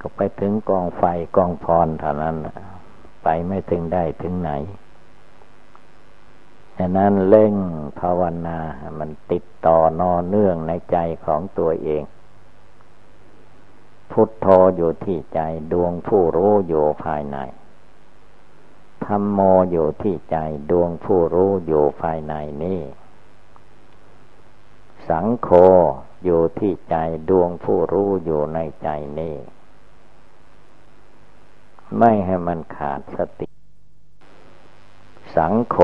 [0.00, 1.02] ก็ไปถึงกองไฟ
[1.36, 2.36] กองพรเท่านั้น
[3.22, 4.50] ไปไม่ถึงได้ถึงไหน
[6.78, 7.54] ฉะนั้นเล่ง
[8.00, 8.58] ภาวนา
[8.98, 12.02] มันติดต่อนอเนื่องในใจของตัวเอง
[14.10, 15.40] พุทโธอยู่ที่ใจ
[15.72, 17.38] ดวงผู้รู้อยู่ภายใน
[19.04, 19.40] ธรรมโม
[19.70, 20.36] อยู่ที่ใจ
[20.70, 22.80] ดวงผู้รู้อยู่ภายในนี้
[25.08, 25.48] สังโฆ
[26.24, 26.96] อยู่ที่ใจ
[27.28, 29.36] ดวงผู้รู้อยู่ในใจนี้
[31.98, 33.48] ไม่ให้มันขาดสติ
[35.36, 35.76] สังโฆ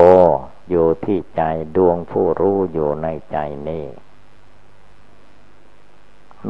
[0.69, 1.41] อยู่ที่ใจ
[1.75, 3.85] ดวงผู้รู้อยู่ในใจนี้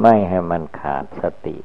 [0.01, 1.57] ไม่ให้มันขาดสติ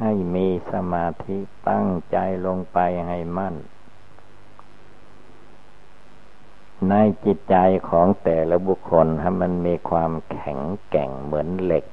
[0.00, 1.38] ให้มีสมาธิ
[1.68, 2.16] ตั้งใจ
[2.46, 3.56] ลงไปให้มั่น
[6.88, 7.56] ในจิตใจ
[7.88, 11.84] ของแต่ละบุคคลให้มันมีความแข็งแกร่งเหมือนเหล็ก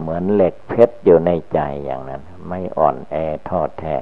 [0.00, 3.14] เหมือนเหล็กเพชรอยู่ในใจอย่างนั้น ไม่อ่อนแอ
[3.50, 3.96] ทอดแท้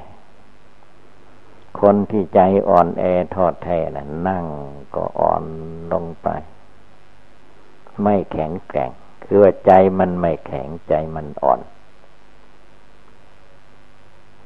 [1.79, 3.03] คนที่ใจอ่อนแอ
[3.35, 4.45] ทอดแท้นะนั่ง
[4.95, 5.43] ก็อ่อน
[5.91, 6.27] ลงไป
[8.03, 8.91] ไม่แข็งแกร่ง
[9.23, 11.59] คือว่าใจมันไม่แข็งใจมันอ่อน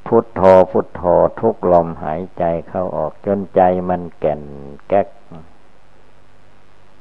[0.08, 1.02] พุทโธพุทโธ
[1.40, 4.44] ทุกลมหายใจเข้าออกจนใจมันแก่น
[4.88, 5.08] แก๊ก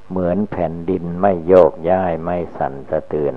[0.08, 3.34] เหมือนแผ่นดินไม่โยกย้ายไม่สั่นสะเทือน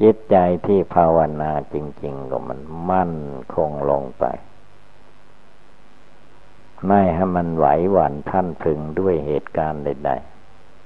[0.00, 3.14] จิตใจที่ภาวนาจริง ๆ ก็มันมั่น
[3.54, 4.24] คงลงไป
[6.86, 10.10] ไม่ให้มันไหวหวั่นท่านพึงด้วยเหตุการณ์ใด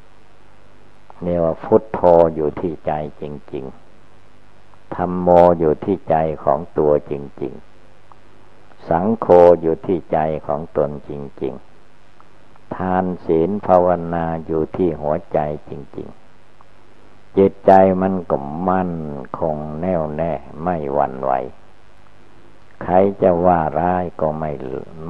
[0.05, 2.01] ๆเนี่ยว่าพุทโธ
[2.35, 3.86] อยู่ที่ใจจริง ๆ
[4.97, 5.29] ธรรมโม
[5.59, 7.55] อยู่ที่ใจของตัวจริง
[8.21, 9.27] ๆ สังโฆ
[9.61, 11.55] อยู่ที่ใจของตนจริง
[12.15, 16.09] ๆ ทานศีลภาวนาอยู่ที่หัวใจจริง
[16.73, 18.37] ๆ จิตใจมันก็
[18.69, 18.95] มั่น
[19.39, 20.33] คงแน่วแน่
[20.65, 21.33] ไม่หวั่นไหว
[22.83, 24.51] ใครจะว่าร้ายก็ไม่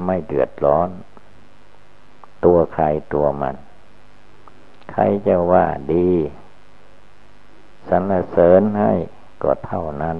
[0.05, 0.89] ไม่เดือดร้อน
[2.45, 3.55] ตัวใครตัวมัน
[4.91, 6.09] ใครจะว่าดี
[7.89, 8.93] สรรเสริญให้
[9.43, 10.17] ก็เท่านั้น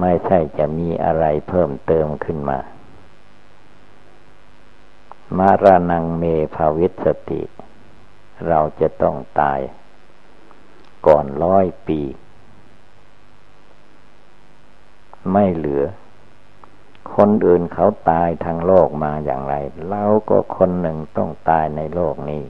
[0.00, 2.58] ไม่ใช่จะมีอะไรเพิ่มเติมขึ้นมา
[5.38, 7.42] มารานังเมภาวิสติ
[8.48, 9.60] เราจะต้องตาย
[11.06, 12.00] ก่อนร้อยปี
[15.32, 15.82] ไม่เหลือ
[17.16, 19.54] คนอื่นเขาตายทางโลกมาอย่างไร
[19.88, 22.44] เราก็คนหนึ่งต้องตายในโลกนี้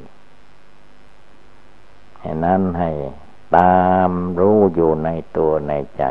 [2.45, 2.91] นั้นให้
[3.57, 6.03] ตามรู้อยู่ในตัวในใจ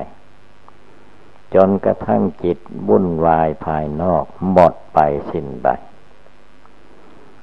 [1.54, 5.00] จนกระทั่งจิตวุ่นวายภายนอกหมดไป
[5.32, 5.67] สิ้นไป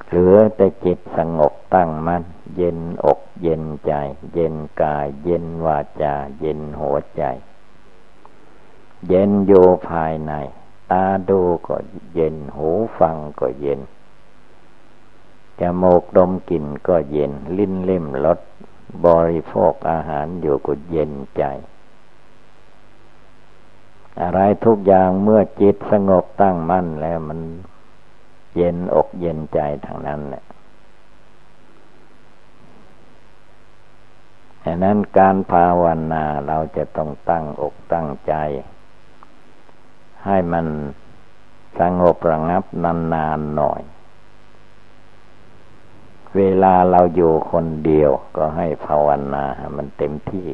[0.07, 2.25] เหลือแต่จิตสงบตั้งมัน่น
[2.57, 3.93] เย็นอกเย็นใจ
[4.35, 7.23] เย็นกาย เย็นวาจา เย็นหัวใจ
[9.09, 9.53] เย็นโย
[9.89, 10.33] ภายใน
[10.91, 11.77] ตาดูก็
[12.15, 13.81] เย็นหูฟังก็เย็น
[15.61, 18.39] จมูกดมกลิ่นก็เย็นลิ้นเล่มรส
[19.07, 21.45] บริโภคอาหารอยู่ก็เย็นใจ
[24.21, 27.41] อะไรทุกอย่างเมื่อจิตสงบตั้งมั่นแล้วมัน
[28.57, 30.45] เย็นอกเย็นใจทางนั้นแหละ
[34.65, 38.35] ดังนั้นการภาวนาเราจะต้องตั้งอกตั้งใจ
[40.25, 40.67] ให้มัน
[41.81, 43.81] สงบระงับนานๆหน่อย
[46.37, 49.45] เวลาเราอยู่คนเดียวก็ให้ภาวนา
[49.77, 50.49] มันเต็มที่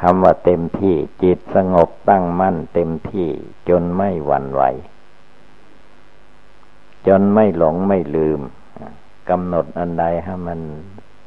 [0.00, 3.28] คำว่าเต็มที่จิตสงบตั้งมั่นเต็มที่
[3.68, 4.62] จนไม่หวั่นไหว
[7.06, 8.40] จนไม่หลงไม่ลืม
[9.30, 10.60] กำหนดอันใดให้มัน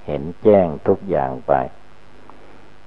[0.06, 1.54] เห็นแจ้งทุกอย่างไป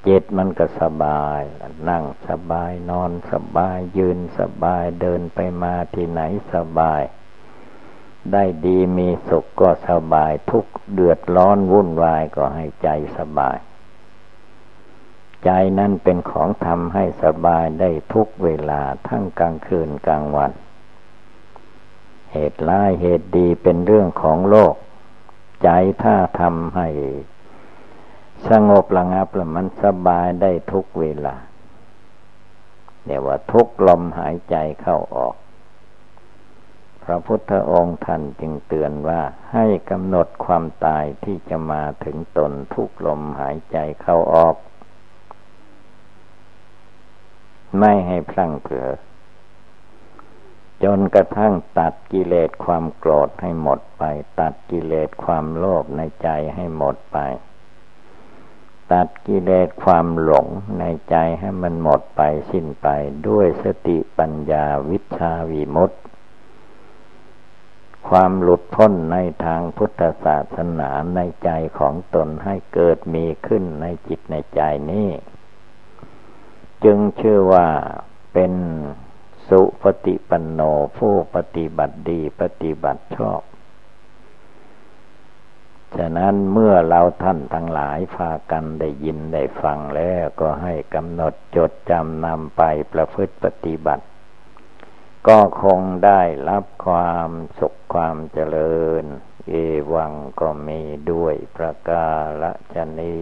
[0.06, 1.42] จิตมันก็สบาย
[1.88, 6.20] นั่งสบายนอนสบายยืนสบายเดินไปมาที่ไหน
[6.54, 7.02] สบาย
[8.32, 12.88] ได้ดีมีสุขก็สบาย ทุกเดือดร้อนวุ่นวายก็ให้ใจ
[13.18, 13.58] สบาย
[15.44, 20.52] ใจนั้นเป็นของทำให้สบายได้ทุกเวลาทั้งกลางคืนกลางวัน
[22.32, 24.74] เหตุร้ายเหตุดีเป็นเรื่องของโลก
[25.62, 25.68] ใจ
[26.02, 26.88] ถ้าทำให้
[28.48, 31.36] สงบระงับแล้วมันสบายได้ทุกเวลา
[33.04, 35.34] เนี่ยว่าทุกลมหายใจเข้าออก
[37.08, 39.20] พระพุทธองค์ท่านจึงเตือนว่า
[39.52, 44.56] ให้กำหนดความตายที่จะมาถึงตนทุกลมหายใจเข้าออก
[47.78, 54.04] ไม่ให้พลั้งเผลอจจนกระทั่งตัดกิเลสความโกรธให้หมดไป
[54.40, 57.18] ตัดกิเลสความโลภในใจให้หมดไป
[58.92, 60.46] ตัดกิเลสความหลง
[60.78, 62.88] ในใจให้มันหมดไปสิ้นไป
[63.28, 65.96] ด้วยสติปัญญาวิชาวิมุตติ
[68.08, 75.08] ความหลุดพ้นในทางพุทธศาสนาในใจของตนให้เกิดมีขึ้นในจิตในใจนี้
[76.84, 77.66] จึงชื่อว่า
[78.32, 78.52] เป็น
[79.48, 80.60] สุปฏิปันโน
[80.98, 83.42] ผู้ปฏิบัติดีปฏิบัติชอบ
[85.96, 94.04] ฉะนั้นเมื่อเราท่านทั้งหลายพากันได้ยินได้ฟังแล้วก็ให้กำหนดจดจำนำไปประพฤติปฏิบัติ
[95.28, 99.04] ก็คงได้รับความสุขความเจริญ
[99.48, 99.52] เอ
[99.92, 102.08] วังก็มีด้วยประกา
[102.42, 103.16] ละชนี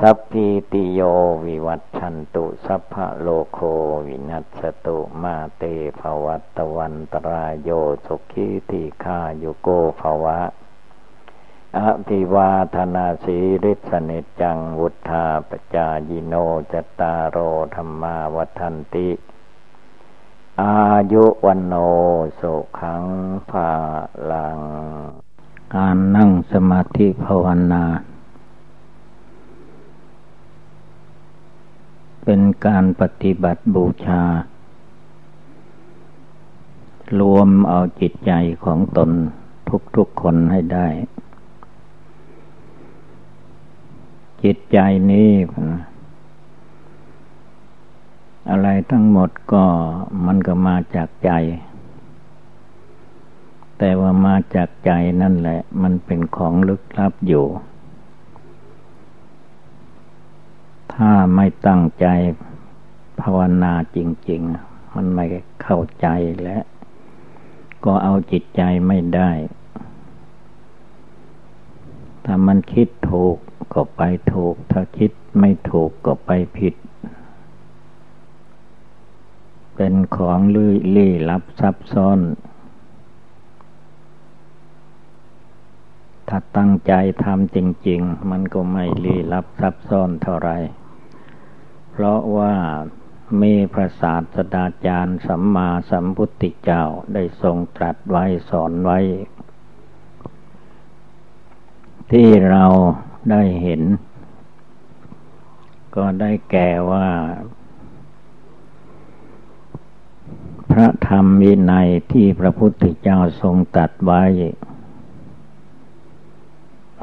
[0.00, 1.00] สัพพิติโย
[1.46, 3.60] วิวัตชันตุ สัพพะโลโค
[4.06, 5.62] วินัสตุมาเต
[6.00, 7.70] ภวัตวันตรายโย
[8.06, 9.68] สุขีติคาโยโก
[10.00, 10.40] ภวะ
[11.78, 16.34] อภิวาธนาสีริสนิจัง วุธาปจายิโน
[16.72, 17.36] จตารโอ
[17.74, 19.08] ธรรมาวัันติ
[20.62, 20.78] อา
[21.12, 21.74] ยุวันโน
[22.40, 23.04] สุขัง
[23.50, 23.70] ภา
[24.30, 24.60] ลัง
[25.74, 27.84] การนั่งสมาธิภาวนา
[32.24, 34.22] เป็นการปฏิบัติบูชา
[37.20, 38.32] รวมเอาจิตใจ
[38.64, 39.10] ของตน
[39.96, 40.88] ทุกๆคนให้ได้
[44.42, 44.78] จิตใจ
[45.10, 45.30] นี้
[48.50, 49.64] อะไรทั้งหมดก็
[50.26, 51.30] มันก็มาจากใจ
[53.78, 54.92] แต่ว่ามาจากใจ
[55.22, 57.46] นั่นแหละ มันเป็นของลึกลับอยู่
[60.94, 62.06] ถ้าไม่ตั้งใจ
[63.20, 63.98] ภาวนาจ
[64.30, 65.24] ริง ๆ มันไม่
[65.62, 66.06] เข้าใจ
[66.42, 66.58] และ
[67.84, 69.30] ก็เอาจิตใจไม่ได้
[72.24, 73.36] ถ้ามันคิดถูก
[73.74, 76.74] ก็ไปถูก ถ้าคิดไม่ถูกก็ไปผิด
[79.76, 82.20] เป็นของลื่ลี้ลับซับซ้อน
[86.28, 86.92] ถ้าตั้งใจ
[87.24, 87.58] ทำจ
[87.88, 90.50] ริง ๆ มันก็ไม่ลี้ลับซับซ้อนเท่าไร
[91.90, 92.54] เพราะว่า
[93.42, 98.98] มีพระศาสดาจารย์สัมมาสัมพุทธเจ้าได้ทรงตรัสไว้สอนไว้
[102.12, 102.64] ที่เรา
[103.30, 103.82] ได้เห็น
[105.96, 107.08] ก็ได้แก่ว่า
[110.78, 114.22] พระธรรมวินัยที่พระพุทธเจ้าทรงตัดไว้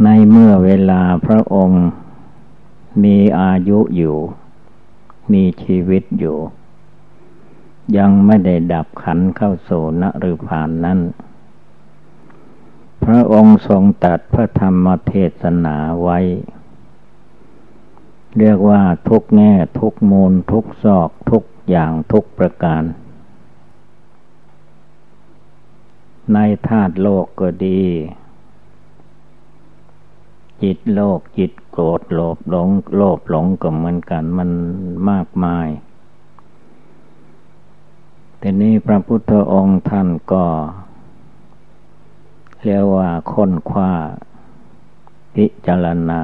[0.03, 1.83] ในเมื่อเวลาพระองค์
[3.03, 4.17] มีอายุอยู่
[5.31, 6.37] มีชีวิตอยู่
[7.97, 10.99] ยังไม่ได้ดับขันเข้าสู่นฤพานนั้น
[13.03, 16.19] พระองค์ทรงตัดพระธรรมเทศนาไว้
[18.37, 22.83] เรียกว่าทุกแง่ทุกมูลทุกซอกทุกอย่างทุกประการ
[26.33, 27.83] ในธาตุโลกก็ดี
[30.61, 34.49] จิตโลกจิตโกรธโลภหลงโลภหลงก็เหมือนกันมัน
[35.09, 35.67] มากมาย
[38.37, 40.45] แต่นี้พระพุทธองค์ท่านก็
[42.63, 43.91] เรียกว่าค้นคว้า
[45.35, 46.21] พิจารณา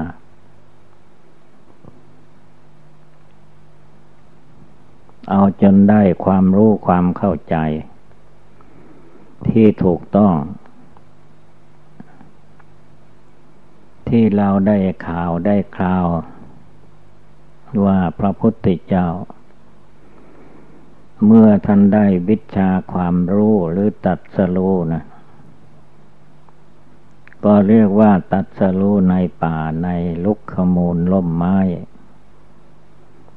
[5.30, 7.56] เอาจนได้ความรู้ความเข้าใจ
[9.46, 10.34] ที่ถูกต้อง
[14.08, 14.76] ที่เราได้
[15.06, 16.06] ข่าวได้คราว
[17.84, 19.08] ว่าพระพุทธเจ้า
[21.26, 25.02] เมื่อท่านได้วิชาความรู้หรือตัดสรู้นะ
[27.44, 29.88] ก็เรียกว่าตัดสรู้ในป่าใน
[30.24, 31.58] ลุกขมูลล่มไม้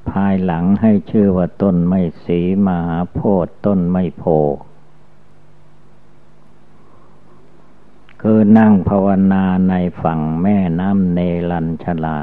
[0.10, 4.24] ภายหลังให้ชื่อว่าต้นไม่สีมหาโพธิ์ต้นไม่โพ
[8.26, 11.20] คือนั่งภาวนาในฝั่งแม่น้ำเน
[11.52, 12.18] ลันชลา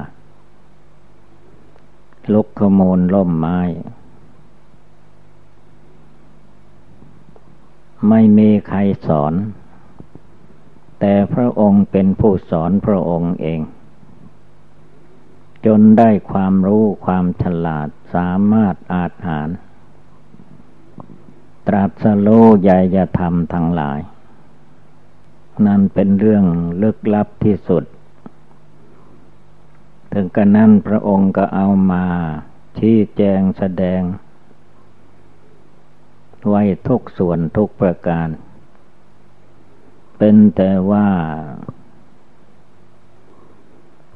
[2.32, 3.60] ลุกขโมลล่มไม้
[8.08, 9.34] ไม่มีใครสอน
[11.00, 13.60] แต่พระองค์เป็นผู้สอนพระองค์เอง
[15.66, 19.48] จนได้ความรู้ความฉลาดสามารถอาจหาร
[21.66, 22.28] ตรัสโล
[22.62, 24.00] ใหญ่ยธรรมทั้งหลาย
[25.66, 26.44] นั่นเป็นเรื่อง
[26.82, 27.84] ลึกลับที่สุด
[30.12, 32.04] ถึงกระนั้นพระองค์ก็เอามา
[32.78, 34.02] ชี้แจงแสดง
[36.48, 38.28] ไว้ทุกส่วนทุกประการ
[40.18, 41.08] เป็นแต่ว่า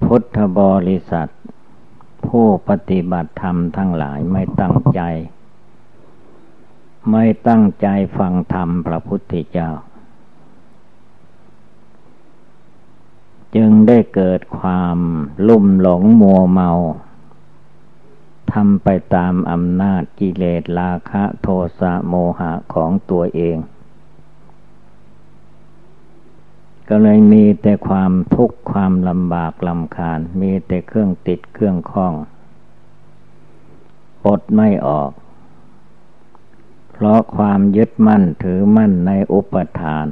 [0.05, 1.29] พุทธบริษัท
[2.27, 5.01] ผู้ปฏิบัติธรรมทั้งหลายไม่ตั้งใจ
[7.11, 7.89] ไม่ตั้งใจ
[8.19, 9.71] ฟังธรรมพระพุทธเจ้า
[13.57, 14.99] จึงได้เกิดความ
[15.49, 16.71] ลุ่มหลงมัวเมา
[18.53, 21.49] ทำไปตามอำนาจกิเลสราคะโท
[21.81, 23.57] สะโมหะของตัวเอง
[26.89, 32.15] ก็เลยมีแต่ความทุกข์ความลำบากลำคาญ มีแต่เครื่องติดเครื่องคล้อง
[34.27, 35.11] อดไม่ออก
[36.93, 40.07] เพราะความยึดมั่นถือมั่นในอุปทาน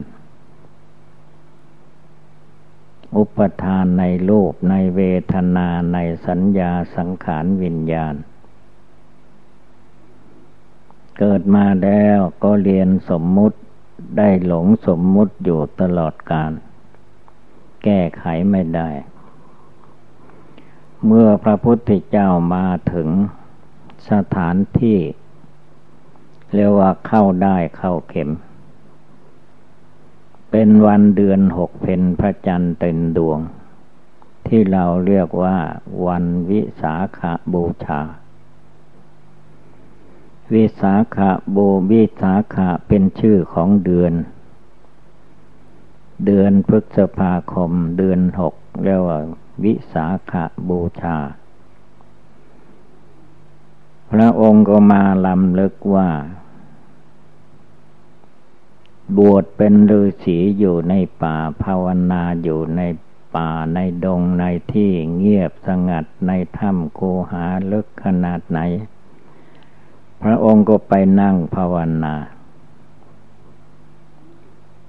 [3.16, 5.00] อุปทานในรูปในเว
[5.32, 8.14] ทนาในสัญญาสังขารวิญญาณ
[11.18, 13.58] เกิดมาแล้วก็เรียนสมมุติ
[14.18, 16.52] ได้หลงสมมุติอยู่ตลอดกาล
[17.84, 18.90] แก้ไขไม่ได้
[21.06, 23.08] เมื่อพระพุทธเจ้ามาถึง
[24.11, 24.98] สถานที่
[26.54, 28.30] เรียกว่าเข้าได้เข้าเข็ม
[30.51, 33.40] เป็นวันเดือนหกเพนพระจันทร์เต็มดวง
[34.46, 35.59] ที่เราเรียกว่า
[36.07, 38.01] วันวิสาขาบูชา
[40.55, 41.59] วิสาขะโบ
[41.90, 44.12] วิสาขะเป็นชื่อของเดือน
[46.26, 49.20] เดือนพฤษภาคมเดือนหกเรียกว่า
[49.64, 50.32] วิสาข
[50.68, 51.16] บูชา
[54.12, 56.09] พระองค์ก็มาลำลึกว่า
[59.18, 62.82] บวชเป็นฤาษีอยู่ในป่าภาวนาอยู่ใน
[63.36, 67.00] ป่าในดงในที่เงียบสงัดในถ้ำโค
[67.30, 68.61] หาลึกขนาดไหน
[70.22, 72.14] พระองค์ก็ไปนั่งภาวนา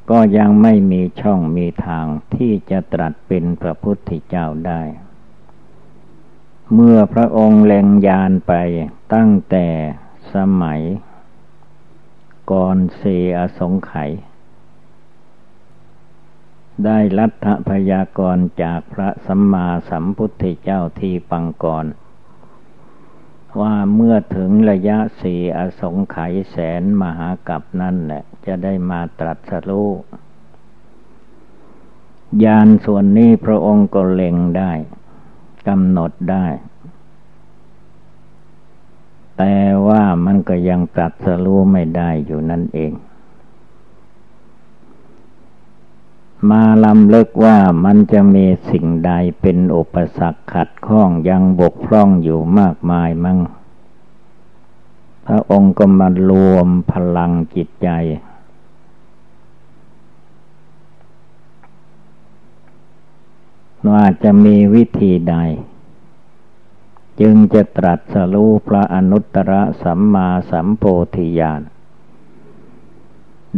[0.10, 2.06] ก็ยังไม่มีช่องมีทาง
[2.36, 4.82] ที่จะตรัสเป็นพระพุทธเจ้าได้
[6.74, 8.54] เมื่อพระองค์แลงยานไป
[9.14, 9.68] ตั้งแต่
[10.34, 10.82] สมัย
[12.52, 13.04] ก่อนเส
[13.36, 14.12] อสงไขย
[16.86, 21.86] ได้รัฐพยากรจากพระสัมมาสัมพุทธเจ้าที่ปังกร
[23.62, 29.90] ว่าเมื่อถึงระยะสี่อสงไขยแสนมหากับนั่นแหละจะได้มาตรัสรู้
[32.44, 34.72] ยานส่วนนี้พระองค์ก็เล็งได้
[35.68, 36.46] กำหนดได้
[39.44, 42.92] แต่ว่ามันก็ยังตรัสรู้ไม่ได้อยู่นั่นเอง
[46.50, 49.12] มาลำเลิกว่ามันจะมีสิ่งใด
[49.42, 53.40] เป็นอุปสรรคขัดข้องยังบกพร่องอยู่มากมายมั่ง
[55.26, 57.90] พระองค์ก็มารวมพลังจิตใจ
[63.90, 65.38] ว่าจะมีวิธีใด
[67.20, 69.54] จึงจะตรัสรู้พระอนุตตร
[69.84, 70.84] สัมมาสัมโพ
[71.16, 71.62] ธิญาณ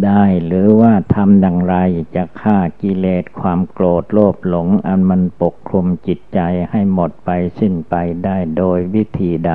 [0.06, 1.76] ได้หรือว่าทำอย่างไร
[2.16, 6.39] จะฆ่ากิเลสความโกรธโลภหลง อันมันปกคลุมจิตใจ
[6.72, 7.30] ให้หมดไป
[7.60, 9.54] สิ้นไปได้โดยวิธีใด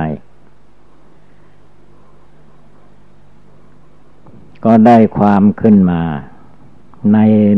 [4.65, 6.03] ก็ได้ความขึ้นมา
[7.13, 7.17] ใน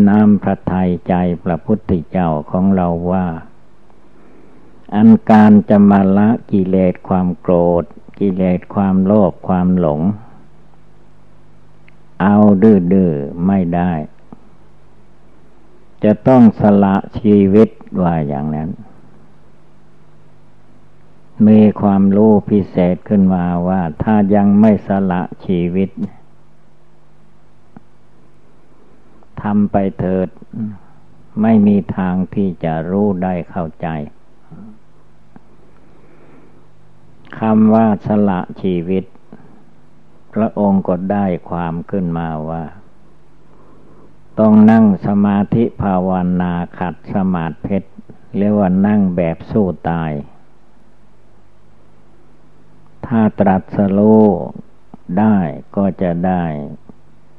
[0.09, 1.13] นามพระทัยใจ
[1.43, 3.25] พระพุทธเจ้าของเราว่า
[4.95, 7.83] อันการจะมาละกิเลสความโกรธ
[8.19, 10.01] กิเลสความโลภความหลง
[12.21, 13.91] เอาดื้อๆไม่ได้
[16.03, 17.69] จะต้องสละชีวิต
[18.01, 18.69] ว่าอย่างนั้น
[21.47, 25.89] มีความรู้พิเศษขึ้นมาว่าถ้ายังไม่สละชีวิต
[29.41, 30.27] ทำไปเถิด
[31.41, 33.87] ไม่มีทางที่จะรู้ได้เข้าใจ
[37.45, 39.03] คำว่าสละชีวิต
[40.33, 42.63] พระองค์ก็ได้ความขึ้นมาว่า
[44.39, 46.09] ต้องนั่งสมาธิภาว
[46.41, 47.89] นาขัดสมาธิเพชร
[48.37, 50.11] เรียกว่านั่งแบบสู้ตาย
[53.05, 54.23] ถ้าตรัสรู้
[55.19, 55.37] ได้
[55.75, 56.43] ก็จะได้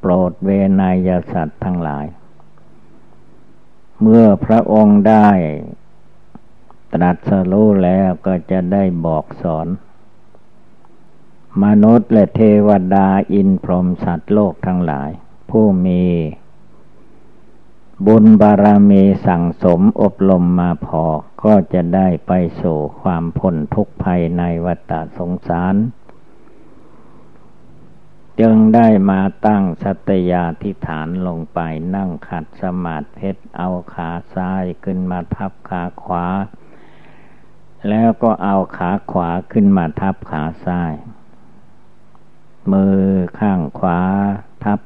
[0.00, 0.50] โปรดเว
[0.80, 2.07] นยสัตว์ทั้งหลาย
[4.00, 5.30] เมื่อพระองค์ได้
[6.94, 9.68] ตรัสรู้แล้วก็จะได้บอกสอน
[11.64, 15.11] มนุษย์และเทวดาอินพรหมสัตว์โลกทั้งหลาย
[15.50, 16.05] ผู้มี
[18.07, 21.05] บุญบารมีสั่งสมอบรมมาพอ
[21.44, 25.74] ก็จะได้ไปสู่ความพ้นทุกข์ภัยในวัฏสงสาร
[28.40, 31.61] จึจึงได้มาตั้งสัตยาธิฐานลงไป
[31.96, 36.26] นั่งขัดสมาธิเอาขาซ้ายขึ้นมาทับขาขวา
[37.88, 40.92] แล้วก็เอาขาขวาขึ้นมาทับขาซ้าย
[42.72, 42.96] มือ
[43.40, 44.00] ข้างขวา
[44.64, 44.80] ทับ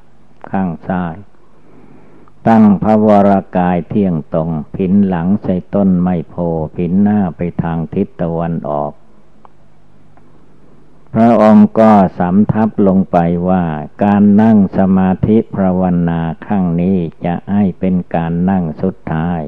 [0.50, 1.16] ข้างซ้าย
[2.48, 6.34] ตั้งพระวรากายเที่ยงตรง ผินหลังใส่ต้นไมโพ
[6.76, 8.92] ผินหน้าไปทางทิศตะวันออก
[11.14, 13.18] พระองค์ก็สำทับลงไป
[13.48, 13.64] ว่า
[14.04, 19.42] การนั่งสมาธิภาวนาข้างนี้จะให้เป็นการนั่งสุดท้าย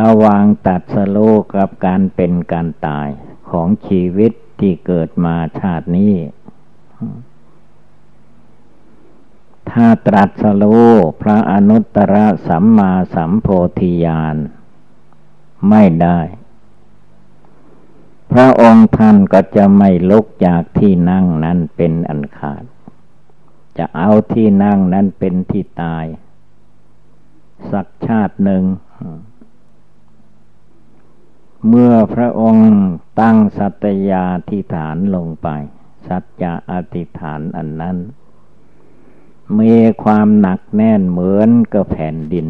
[0.00, 1.18] ระวางตัดสโล
[1.56, 3.08] กับการเป็นการตาย
[3.50, 6.14] ของชีวิต ที่เกิดมาชาตินี้
[9.70, 10.64] ถ้าตรัสโล
[11.22, 12.14] พระอนุตตร
[12.48, 13.48] สัมมาสัมโพ
[13.78, 14.36] ธิญาณ
[15.68, 16.20] ไม่ได้
[18.32, 22.64] พระองค์ท่านก็จะไม่ลุกจากที่นั่งนั้นเป็นอันขาด
[23.78, 26.04] จะเอาที่นั่งนั้นเป็นที่ตาย
[27.70, 28.62] สักชาติหนึ่ง
[31.68, 32.70] เมื่อพระองค์
[33.20, 35.48] ตั้งสัตยาธิฐานลงไป
[36.06, 37.96] สัจจะอธิฐานอันนั้น
[39.60, 42.48] มีความหนักแน่นเหมือนกับแผ่นดิน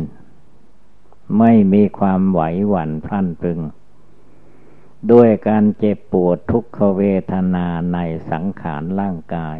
[1.39, 3.59] ไม่มีความไหวหวั่นพลันพึง
[5.13, 7.03] ด้วยการเจ็บปวดทุกขเว
[7.33, 7.99] ทนาใน
[8.31, 9.59] สังขารร่างกาย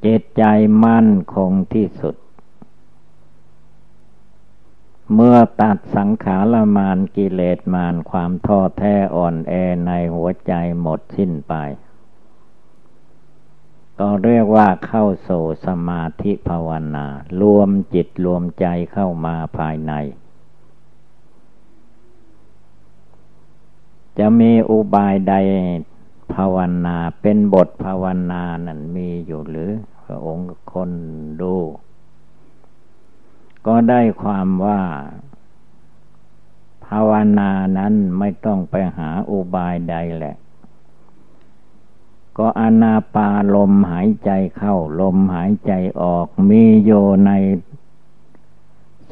[0.00, 0.42] เจตใจ
[0.84, 2.14] มั่นคงที่สุด
[5.14, 9.52] เมื่อตัดสังขารมานกิเลสมานความท้อแท้อ่อนแอ
[9.86, 11.54] ในหัวใจหมดสิ้นไป
[13.98, 15.28] ก็เรียกว่าเข้าโส
[15.66, 17.06] สมาธิภาวนา
[17.40, 19.92] รวมจิตรวมใจเข้ามาภายใน
[24.18, 25.34] จะมีอุบายใด
[26.34, 26.56] ภาว
[26.86, 29.70] นาเป็นบทภาวนานั่นมีอยู่หรือ
[30.04, 30.90] พระองค์คน
[31.40, 31.56] ดู
[33.66, 34.80] ก็ได้ความว่า
[36.86, 40.36] ภาวนานั้นไม่ต้องไปหาอุบายใดแหละ
[42.38, 46.90] ก็อนาปาลมหายใจเข้าลมหายใจออกมีโย
[47.26, 47.30] ใน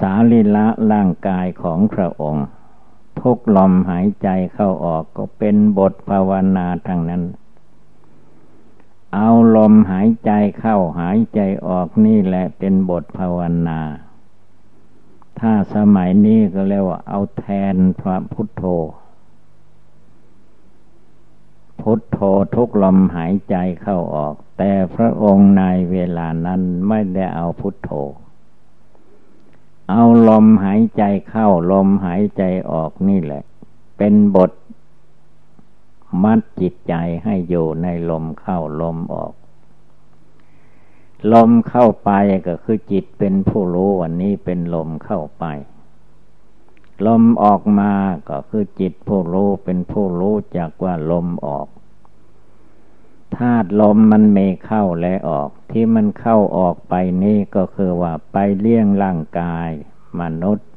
[0.01, 2.47] สาลิละร่างกายของพระองค์
[3.21, 7.23] ทุกลมหายใจเข้าออกก็เป็นบทภาวนาทางนั้น
[9.15, 13.39] เอาลมหายใจเข้าหายใจออกนี่แหละเป็นบทภาว
[13.69, 13.81] นา
[15.41, 18.65] ถ้าสมัยนี้ก็เรียกว่าเอาแทนพระพุทโธ
[21.81, 22.19] พุทโธ
[22.55, 27.91] ทุกลมหายใจเข้าออก แต่พระองค์ในเวลานั้นไม่ได้เอาพุทโธ
[29.91, 33.43] เอาลมหายใจเข้าลมหายใจออกนี่แหละ
[33.97, 34.51] เป็นบท
[36.23, 39.33] มัดจิตใจให้อยู่ในลมเข้าลมออก
[41.33, 42.11] ลมเข้าไป
[42.47, 45.45] ก็คือจิตเป็นผู้รู้วันนี้เป็นลมเข้าไป
[47.07, 47.93] ลมออกมา
[48.29, 51.69] ก็คือจิตผู้รู้เป็นผู้รู้จากว่าลมออก
[53.37, 56.95] ธาตุลมมันเมเข้าและออก ที่มันเข้าออกไป
[57.25, 59.71] นี่ก็คือว่าไปเลี้ยงร่างกาย
[60.21, 60.69] มนุษย์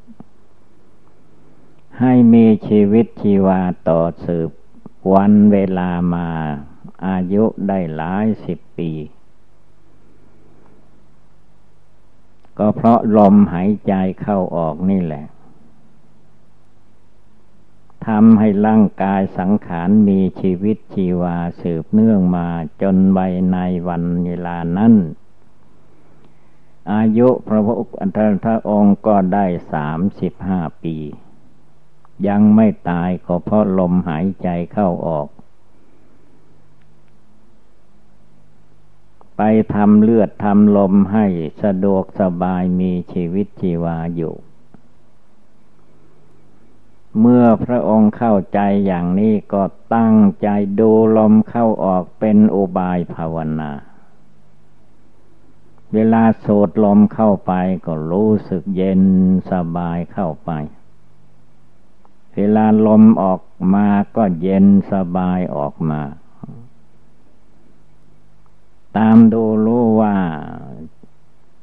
[2.00, 4.50] ให้มีชีวิตชีวาต่อสืบ
[5.14, 6.30] วันเวลามา
[7.08, 8.92] อายุได้หลายสิบปี
[12.64, 15.26] ก็เพราะลมหายใจเข้าออกนี่แหละ
[18.08, 22.48] ทำให้ร่างกายสังขารมีชีวิตชีวาสืบเนื่องมา
[22.82, 23.20] จนใบ
[23.52, 23.58] ใน
[23.88, 24.94] วันเวลานั้น
[26.94, 27.76] อายุพระพุท
[28.46, 30.96] ธองค์ก็ได้สามสิบห้าปี
[32.28, 35.28] ยังไม่ตายก็เพราะลมหายใจเข้าออก
[39.44, 41.26] ไปทำเลือดทำลมให้
[41.64, 44.34] สะดวกสบายมีชีวิตชีวาอยู่
[47.20, 49.64] เมื่อพระองค์เข้าใจอย่างนี้ก็
[49.96, 50.48] ตั้งใจ
[50.80, 53.72] ดูลมเข้าออกเป็นอุบายภาวนา
[55.94, 57.54] เวลาสูดลมเข้าไป
[57.86, 59.04] ก็รู้สึกเย็น
[59.52, 60.52] สบายเข้าไป
[62.36, 63.42] เวลาลมออก
[63.74, 66.02] มาก็เย็นสบายออกมา
[68.98, 70.16] ตามดูรู้ว่า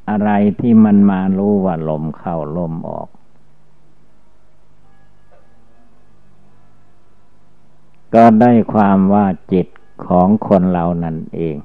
[0.09, 3.09] อะไรที่มันมารู้ว่าลมเข้าลมออก
[8.15, 9.67] ก็ได้ความว่าจิต
[10.07, 11.57] ของคนเรานั่นเอง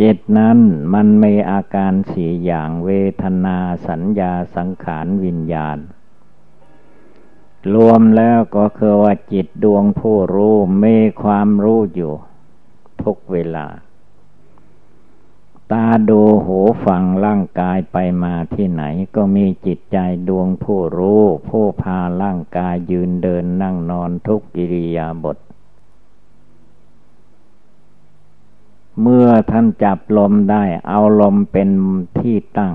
[0.00, 0.58] จิตนั้น
[0.94, 2.90] มันมีอาการสี่อย่างเว
[3.22, 3.58] ทนา
[3.88, 5.78] สัญญาสังขารวิญญาณ
[7.72, 12.12] รวมแล้วก็คือว่าจิตดวงผู้รู้มีความรู้อยู่
[13.02, 13.66] ทุกเวลา
[15.72, 18.82] ตาดูหูฟังร่างกายไปมาที่ไหน
[19.14, 19.98] ก็มีจิตใจ
[20.28, 25.36] ดวงผู้รู้ ผู้พาร่างกายยืนเดินนั่งนอนทุกกิริยาบท
[29.00, 31.68] เมื่อท่านจับลมได้เอาลมเป็น
[32.18, 32.74] ที่ตั้ง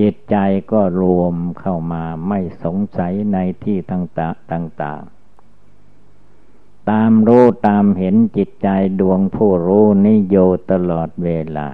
[0.00, 0.36] จิตใจ
[0.72, 8.68] ก็รวมเข้ามาไม่สงสัยในที่ต่างๆ ตามรู้ตามเห็นจิตใจ
[9.00, 10.36] ดวงผู้รู้นี่โย
[10.70, 11.68] ตลอดเวลา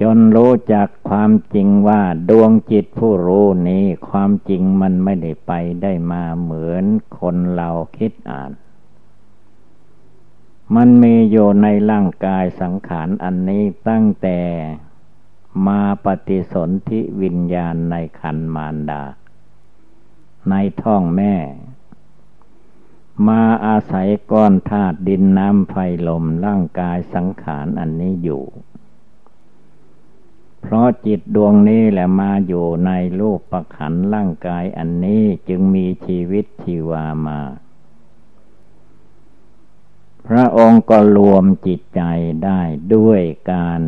[0.00, 6.84] จนรู้จักความจริงว่าดวงจิตผู้รู้นี้ความจริงมันไม่ได้ไปได้มาเหมือน
[7.18, 8.50] คนเราคิดอ่าน
[10.74, 14.38] มันมีอยู่ในร่างกายสังขารอันนี้ตั้งแต่
[15.66, 19.02] มาปฏิสนธิวิญญาณในคันมารดา
[20.50, 21.34] ในท้องแม่
[23.28, 25.76] มาอาศัยก้อนธาตุดินน้ำไฟ
[26.08, 28.44] ลมร่างกายสังขารอันนี้อยู่
[30.60, 32.90] เพราะจิตดวงนี้แหละมาอยู่ใน
[33.20, 37.40] รูปประขันร่างกายอันนี้จึงมีชีวิตชีวามา
[40.26, 42.02] พระองค์ก็รวมจิตใจ
[42.44, 42.60] ได้
[42.94, 43.20] ด้วย
[43.52, 43.82] การ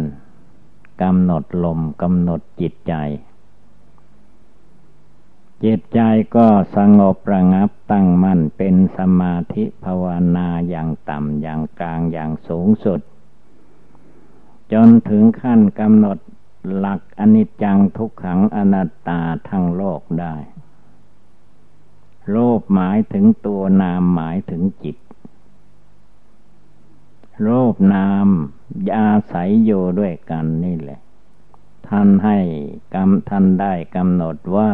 [1.03, 2.95] กำหนดลมกำหนดจิตใจ
[5.65, 6.01] จิตใจ
[6.37, 10.05] ก็สงบระงับตั้งมั่นเป็นสมาธิภาว
[10.37, 13.01] นาอย่างต่ำอย่างกลางอย่างสูงสุด
[14.73, 16.19] จนถึงขั้นกำหนด
[16.77, 20.35] หลักอนิจจังทุกขังอนัตตาทั้งโลกได้
[22.31, 24.97] โลกหมายถึงตัวนามหมายถึงจิต
[27.47, 28.29] รูปนาม
[28.99, 31.01] อาศัยอยู่ด้วยกันนี่แหละ
[31.89, 32.39] ท่านให้
[32.95, 34.71] กำท่านได้กำหนดว่า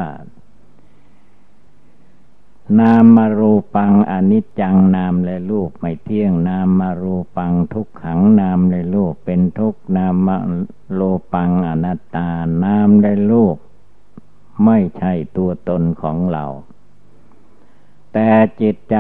[2.81, 10.37] นามมารูปังอนิจจังนามและรูปไม่เที่ยง นามมารูปังทุกขังนามและรูปเป็นทุกนามมา
[10.95, 11.01] โล
[11.35, 12.29] ปังอนัตตา
[12.65, 13.57] นามและรูป
[14.65, 16.45] ไม่ใช่ตัวตนของเรา
[18.15, 18.31] แต่
[18.61, 18.97] จิตใจ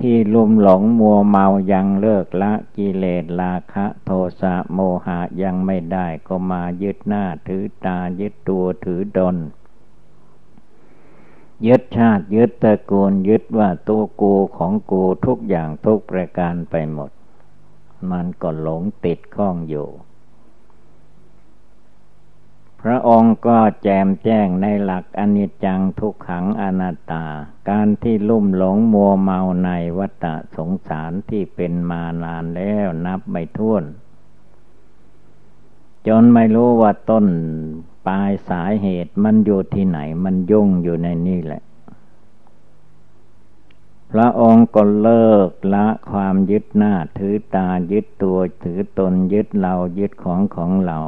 [0.00, 9.36] ที่ลุ่มหลงมัวเมายังเลิกละกิเลสราคะโทสะโมหะยังไม่ได้ก็มายึดหน้าถือตายึดตัวถือดน
[11.66, 17.10] ยึดชาติยึดตระกูลยึดว่าตัวกูของกูทุกอย่างทุกประการไปหมด
[18.10, 19.88] มันก็หลงติดข้องอยู่
[22.86, 27.26] พระองค์ก็แจมแจ้งในหลักอนิจจังทุกขังอนัตตา
[27.70, 30.26] การที่ลุ่มหลงมัวเมาในวัฏ
[30.56, 33.84] สงสารที่เป็นมานานแล้วนับไม่ถ้วน
[36.06, 37.26] จนไม่รู้ว่าต้น
[38.06, 41.62] ปลายสาเหตุมันอยู่ที่ไหนมันยุ่งอยู่ในนี่แหละ
[44.12, 50.98] พระองค์ก็เลิกละความยึดหน้าถือตายึดตัวถือตนยึดเรายึดของของเรา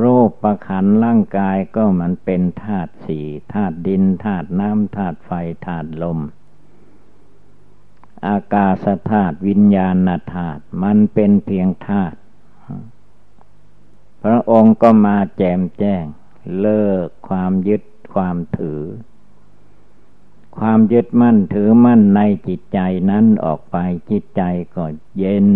[0.00, 5.30] รูปประขันร่างกายก็มันเป็นธาตุสี่ธาตุดินธาตุน้ำธาตุไฟ
[5.66, 6.18] ธาตุลม
[8.26, 12.18] อากาศธาตุวิญญาณธาตุมันเป็นเพียงธาตุ
[14.22, 16.04] พระองค์ก็มาแจมแจ้ง
[16.60, 17.82] เลิกความยึด
[18.14, 18.82] ความถือ
[20.58, 22.80] ความยึดมั่นถือมั่นในจิตใจ
[23.10, 23.76] นั้นออกไป
[24.10, 24.42] จิตใจ
[24.76, 24.84] ก็
[25.18, 25.48] เย็น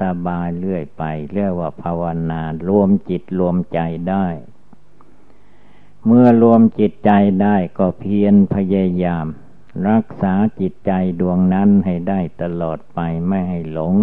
[0.00, 1.02] สบายเรื่อยไป
[1.32, 4.26] เรียกว่าภาวนารวมจิตรวมใจได้
[6.06, 7.10] เมื่อรวมจิตใจ
[7.42, 9.26] ได้ก็เพียรพยายาม
[9.88, 13.94] รักษาจิตใจดวงนั้นให้ได้ตลอดไปไม่ให้หลง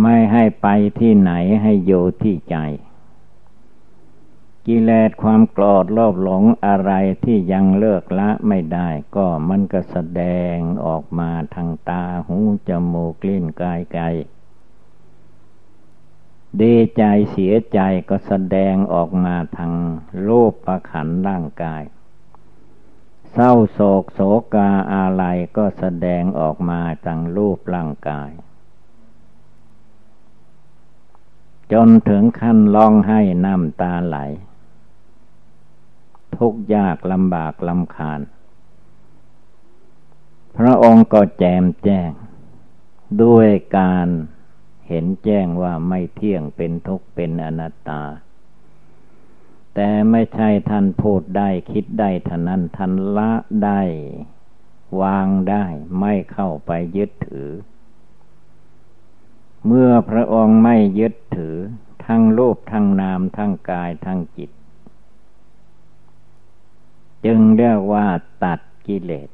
[0.00, 0.68] ไม่ให้ไป
[1.00, 2.56] ที่ไหนให้อยู่ที่ใจ
[4.70, 6.92] กิเลสความโกรธโลภหลงอะไร
[7.24, 10.22] ที่ยังเลิกละไม่ได้ ก็มันก็แสด
[10.54, 10.56] ง
[10.86, 12.38] ออกมาทางตาหู
[12.68, 14.00] จมูกลิ้นกายใจ
[16.60, 19.72] ดีใจเสียใจก็แสดงออกมาทาง
[20.26, 21.82] รูปประขันร่างกาย
[23.32, 24.20] เศร้าโศกโศ
[24.54, 25.24] กาอะไร
[25.56, 28.30] ก็แสดงออกมาทางรูปร่างกาย
[31.72, 34.18] จนถึงขั้นร้องไห้น้ำตาไหล
[36.36, 38.20] ทุกยากลำบากลำคาญ
[40.56, 42.10] พระองค์ก็แจมแจ้ง
[43.22, 43.48] ด้วย
[43.78, 44.08] การ
[44.88, 48.02] เห็นแจ้งว่าไม่เที่ยงเป็นทุกข์เป็นอนัตตา
[49.74, 53.32] แต่ไม่ใช่ท่านพูดได้คิดได้ท่านั้นท่านละ
[53.64, 53.82] ได้
[55.00, 55.64] วางได้
[56.00, 57.50] ไม่เข้าไปยึดถือ
[59.66, 61.56] เมื่อพระองค์ไม่ยึดถือ
[62.06, 64.50] ทั้งรูปทั้งนามทั้งกายทั้งจิต
[67.24, 68.06] จึงเรียกว่า
[68.44, 69.30] ตัดกิเลส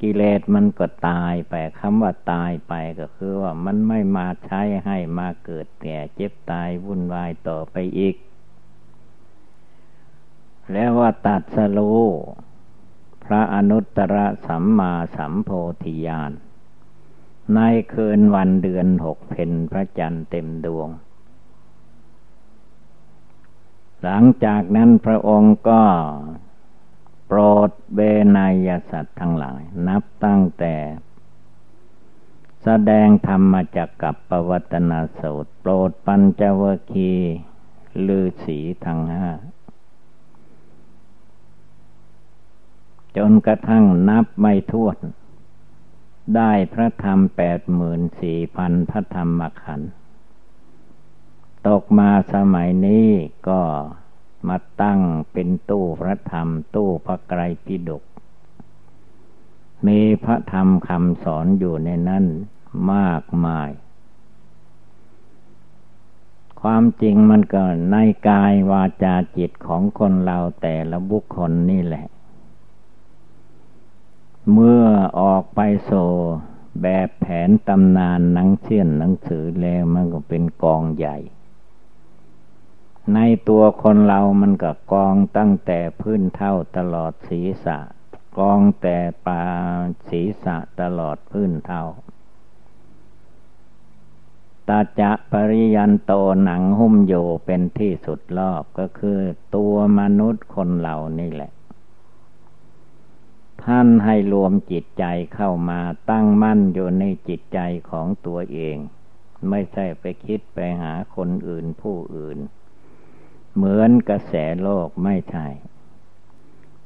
[0.00, 8.16] กิเลสมันก็ตายไปคำว่าตายไปก็คือว่ามันไม่มาใช้ให้มาเกิดแก่เจ็บตายวุ่นวายต่อไปอีก
[10.72, 11.92] แล้วว่าตัดสรู
[13.24, 14.16] พระอนุตตร
[14.46, 15.50] สัมมาสัมโพ
[15.82, 16.32] ธิญาณ
[17.54, 17.60] ใน
[17.92, 20.88] คืนวันเดือนหกเพนพระจันทร์เต็มดวง
[24.04, 25.82] หลังจากนั้นพระองค์ก็
[27.26, 28.00] โปรดเว
[28.36, 30.74] นยสัตว์ทั้งหลาย นับตั้งแต่
[32.62, 37.12] แสดงธรรมจักกับปวัตนาสูตร โปรดปัญจวคี
[38.06, 39.28] ลือสีทั้งห้า
[43.16, 44.98] จนกระทั่งนับไม่ถ้วน
[46.36, 49.92] ได้พระธรรมแปดหมื่นสี่พันพระธรรมขันธ์
[51.68, 53.08] ตกมาสมัยนี้
[53.48, 53.60] ก็
[54.48, 55.00] มาตั้ง
[55.32, 58.02] เป็นตู้พระธรรม ตู้พระไกรปิฎก
[59.86, 62.24] มีพระธรรมคำสอนอยู่ในนั้น
[62.92, 63.70] มากมาย
[66.60, 67.96] ความจริงมันก็ใน
[68.28, 72.06] กายวาจาจิตของคนเราแต่ละบุคคลนี่แหละ
[74.52, 74.84] เมื่อ
[75.20, 75.90] ออกไปโซ
[76.82, 81.16] แบบแผนตำนานหนังเชี่ยนหนังสือแล้วมันก็เป็นกองใหญ่
[83.14, 87.78] ในตัวคนเรามันก็กองตั้งแต่พื้นเท่าตลอดศีรษะ
[88.38, 89.44] กองแต่ปลา
[90.08, 91.84] ศีรษะตลอดพื้นเท่า
[94.68, 96.12] ตาจะปริยันโต
[96.44, 97.14] หนังหุ้มโย
[97.46, 99.20] เป็นที่สุดรอบก็คือ
[99.56, 101.52] ตัวมนุษย์คนเหล่านี่แหละ
[103.64, 105.04] ท่านให้รวมจิตใจ
[105.34, 105.80] เข้ามา
[106.10, 108.76] ตั้งมั่นอยู่ในจิตใจของตัวเอง
[109.48, 112.38] ไม่ใช่ไปคิดไปหาคนอื่นผู้อื่น
[113.62, 115.46] เหมือนกระแสโลกไม่ใช่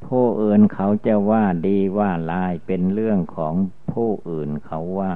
[0.07, 3.55] ผู้อื่นเขาจะว่าดีว่าลายเป็นเรื่องของ
[3.93, 5.15] ผู้อื่นเขาว่า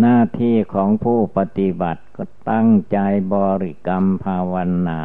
[0.00, 2.98] หน้าที่ของผู้ปฏิบัติก็ตั้งใจ
[3.34, 4.54] บริกรรมภาว
[4.88, 5.00] นา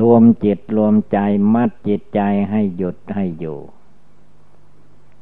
[0.00, 1.18] รวมจิตรวมใจ
[1.54, 2.20] มัดจิตใจ
[2.50, 3.60] ให้หยุดให้อยู่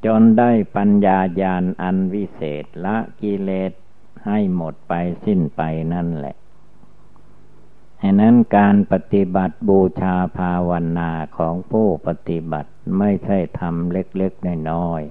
[0.04, 3.72] จนได้ปัญญาญาณอันวิเศษละกิเลส
[4.26, 4.92] ให้หมดไป
[5.24, 6.36] สิ้นไปนั่นแหละ
[8.02, 15.02] ฉะนั้นการปฏิบัติบูชาภาวนาของผู้ปฏิบัติไม่ใช่ทำเล็กๆน้อย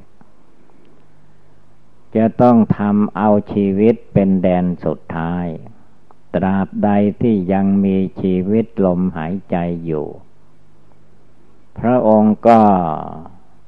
[1.17, 5.45] ๆจะต้องทำเอาชีวิตเป็นแดนสุดท้าย
[6.35, 6.89] ตราบใด
[7.21, 10.07] ที่ยังมีชีวิตลมหายใจอยู่
[11.79, 12.61] พระองค์ก็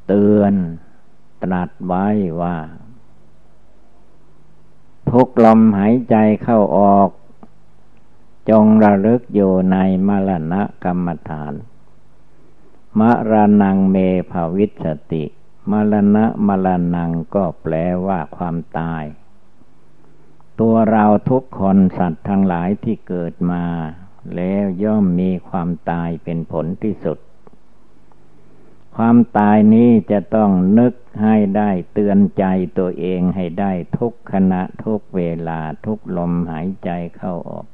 [0.07, 0.53] เตือน
[1.43, 2.07] ตรัสไว้
[2.41, 2.57] ว่า
[5.11, 7.09] ทุกลมหายใจเข้าออก
[8.49, 9.77] จงระลึกอยู่ใน
[10.07, 11.53] มรณะกรรมฐาน
[12.99, 13.97] มรณังเม
[14.31, 15.23] ภาวิสติ
[15.71, 17.73] มรณะมรณังก็แปล
[18.05, 19.03] ว่าความตาย
[20.59, 23.65] ตัวเราทุกคนสัตว์ทั้งหลายที่เกิดมา
[24.35, 27.17] แล้วย่อมมีความตายเป็นผลที่สุด
[28.95, 32.45] ความตายนี้จะต้องนึกให้ได้เตือนใจ
[32.77, 37.65] ตัวเองให้ได้ทุกขณะทุกเวลาทุกลมหายใจเข้าออก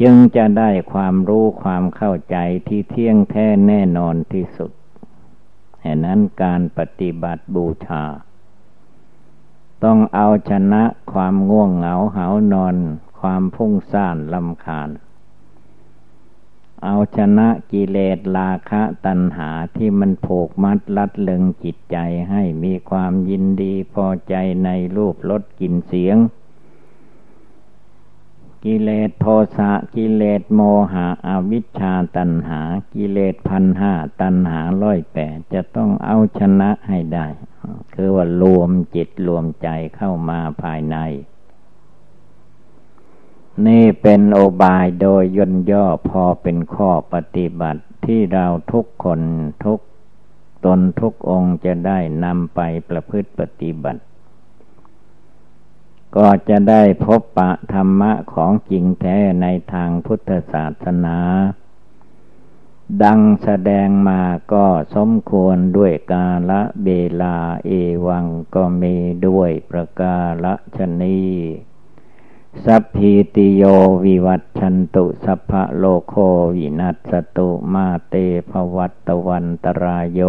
[0.00, 2.36] จึงจะได้ความรู้ความเข้าใจ
[2.68, 4.70] ที่เที่ยงแท้แน่นอนที่สุด
[5.82, 8.04] เหตุนั้นการปฏิบัติบูชา
[9.84, 10.82] ต้องเอาชนะ
[11.12, 12.76] ความง่วงเหงาเหานอน
[13.20, 14.90] ความพุ่งซ่านลำคาญ
[16.84, 21.96] เอาชนะกิเลสราคะตัณหาที่มันผูกมัดลัดเลึงจิตใจ
[22.30, 24.34] ให้มีความยินดีพอใจ
[24.64, 26.16] ในรูปรสกลิ่นเสียง
[28.66, 30.60] กิเลสโทสะกิเลสโม
[30.92, 32.60] หะอวิชชาตัณหา
[32.94, 37.26] กิเลสพันห้าตัณหาร้อยแปดจะต้องเอาชนะให้ได้
[37.94, 40.96] คือว่ารวมจิตรวมใจเข้ามาภายใน
[43.66, 49.20] นี่เป็นโอบายโดยย่นย่อพอเป็นข้อปฏิบัติที่เราทุกคน
[49.64, 49.78] ทุก
[50.64, 54.00] ตนทุกองค์จะได้นำไปประพฤติปฏิบัติ
[56.16, 61.18] ก็จะได้พบปะธรรมะของจริงแท้ในทางพุทธศาสนา
[63.02, 66.88] ดังแสดงมาก็สมควรด้วยกาละเบ
[67.22, 67.70] ลาเอ
[68.06, 68.96] วังก็มี
[69.26, 71.22] ด้วยประกาละชนี
[72.64, 73.62] สัพพิติโย
[74.04, 76.14] วิวัตชันตุสัพพะโลโค
[76.56, 78.14] วินัสตุมาเต
[78.50, 80.20] ภวัตวันตรายโย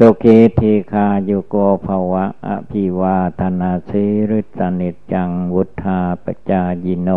[0.00, 1.54] สุขีทีคาโยโก
[1.86, 7.10] ภวะอภิวาธนาสิริสนิจังวุธาปจายิโน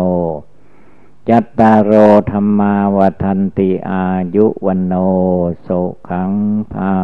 [1.28, 1.92] จัตตารโอ
[2.30, 4.04] ธรรมาวทันติอา
[4.34, 4.94] ยุวันโน
[5.66, 6.32] สุขัง
[6.72, 6.94] ภา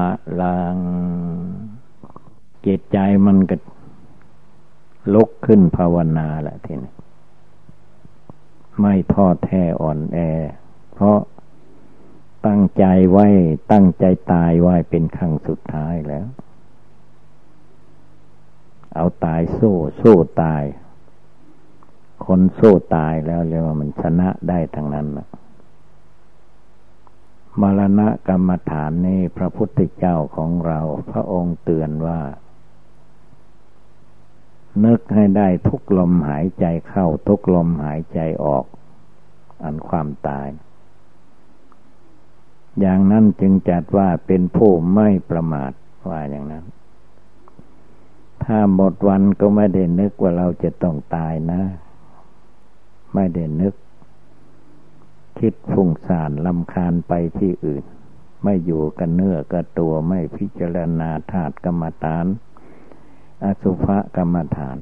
[0.40, 0.78] ลัง
[2.66, 3.56] จิตใจมันก็
[5.14, 6.92] ลุกขึ้นภาวนาแหละทีนี้
[8.80, 10.18] ไม่ทอดแท้อ่อนแอ
[10.94, 11.18] เพราะ
[12.46, 13.26] ตั้งใจไว้
[13.72, 16.26] ตั้งใจตายไว้เป็นครั้งสุดท้ายแล้ว
[18.94, 20.62] เอาตายสู้สู้ตาย
[22.26, 25.28] คนสู้ตายแล้วเรียกว่ามันชนะได้ทั้งนั้นนะ
[27.60, 30.80] มรณะกรรมฐานนี้พระพุทธเจ้าของเรา
[31.10, 32.20] พระองค์เตือนว่า
[34.84, 38.64] นึกให้ได้ทุกลมหายใจเข้าทุกลมหายใจออก
[39.62, 40.48] อันความตาย
[42.80, 45.72] อย่างนั้นจึงจัดว่าเป็นผู้ไม่ประมาท
[46.08, 46.64] ว่าอย่างนั้น
[48.44, 51.62] ถ้าหมดวันก็ไม่ได้นึกว่าเราจะต้องตายนะ
[53.14, 53.74] ไม่ได้นึก
[55.38, 57.84] คิดฟุ้งซ่านลำคาญไปที่อื่น
[58.42, 62.26] ไม่อยู่กันเนื้อกับตัวไม่พิจารณาธาตุกรรมฐาน
[63.44, 64.76] อสุภกรรมฐาน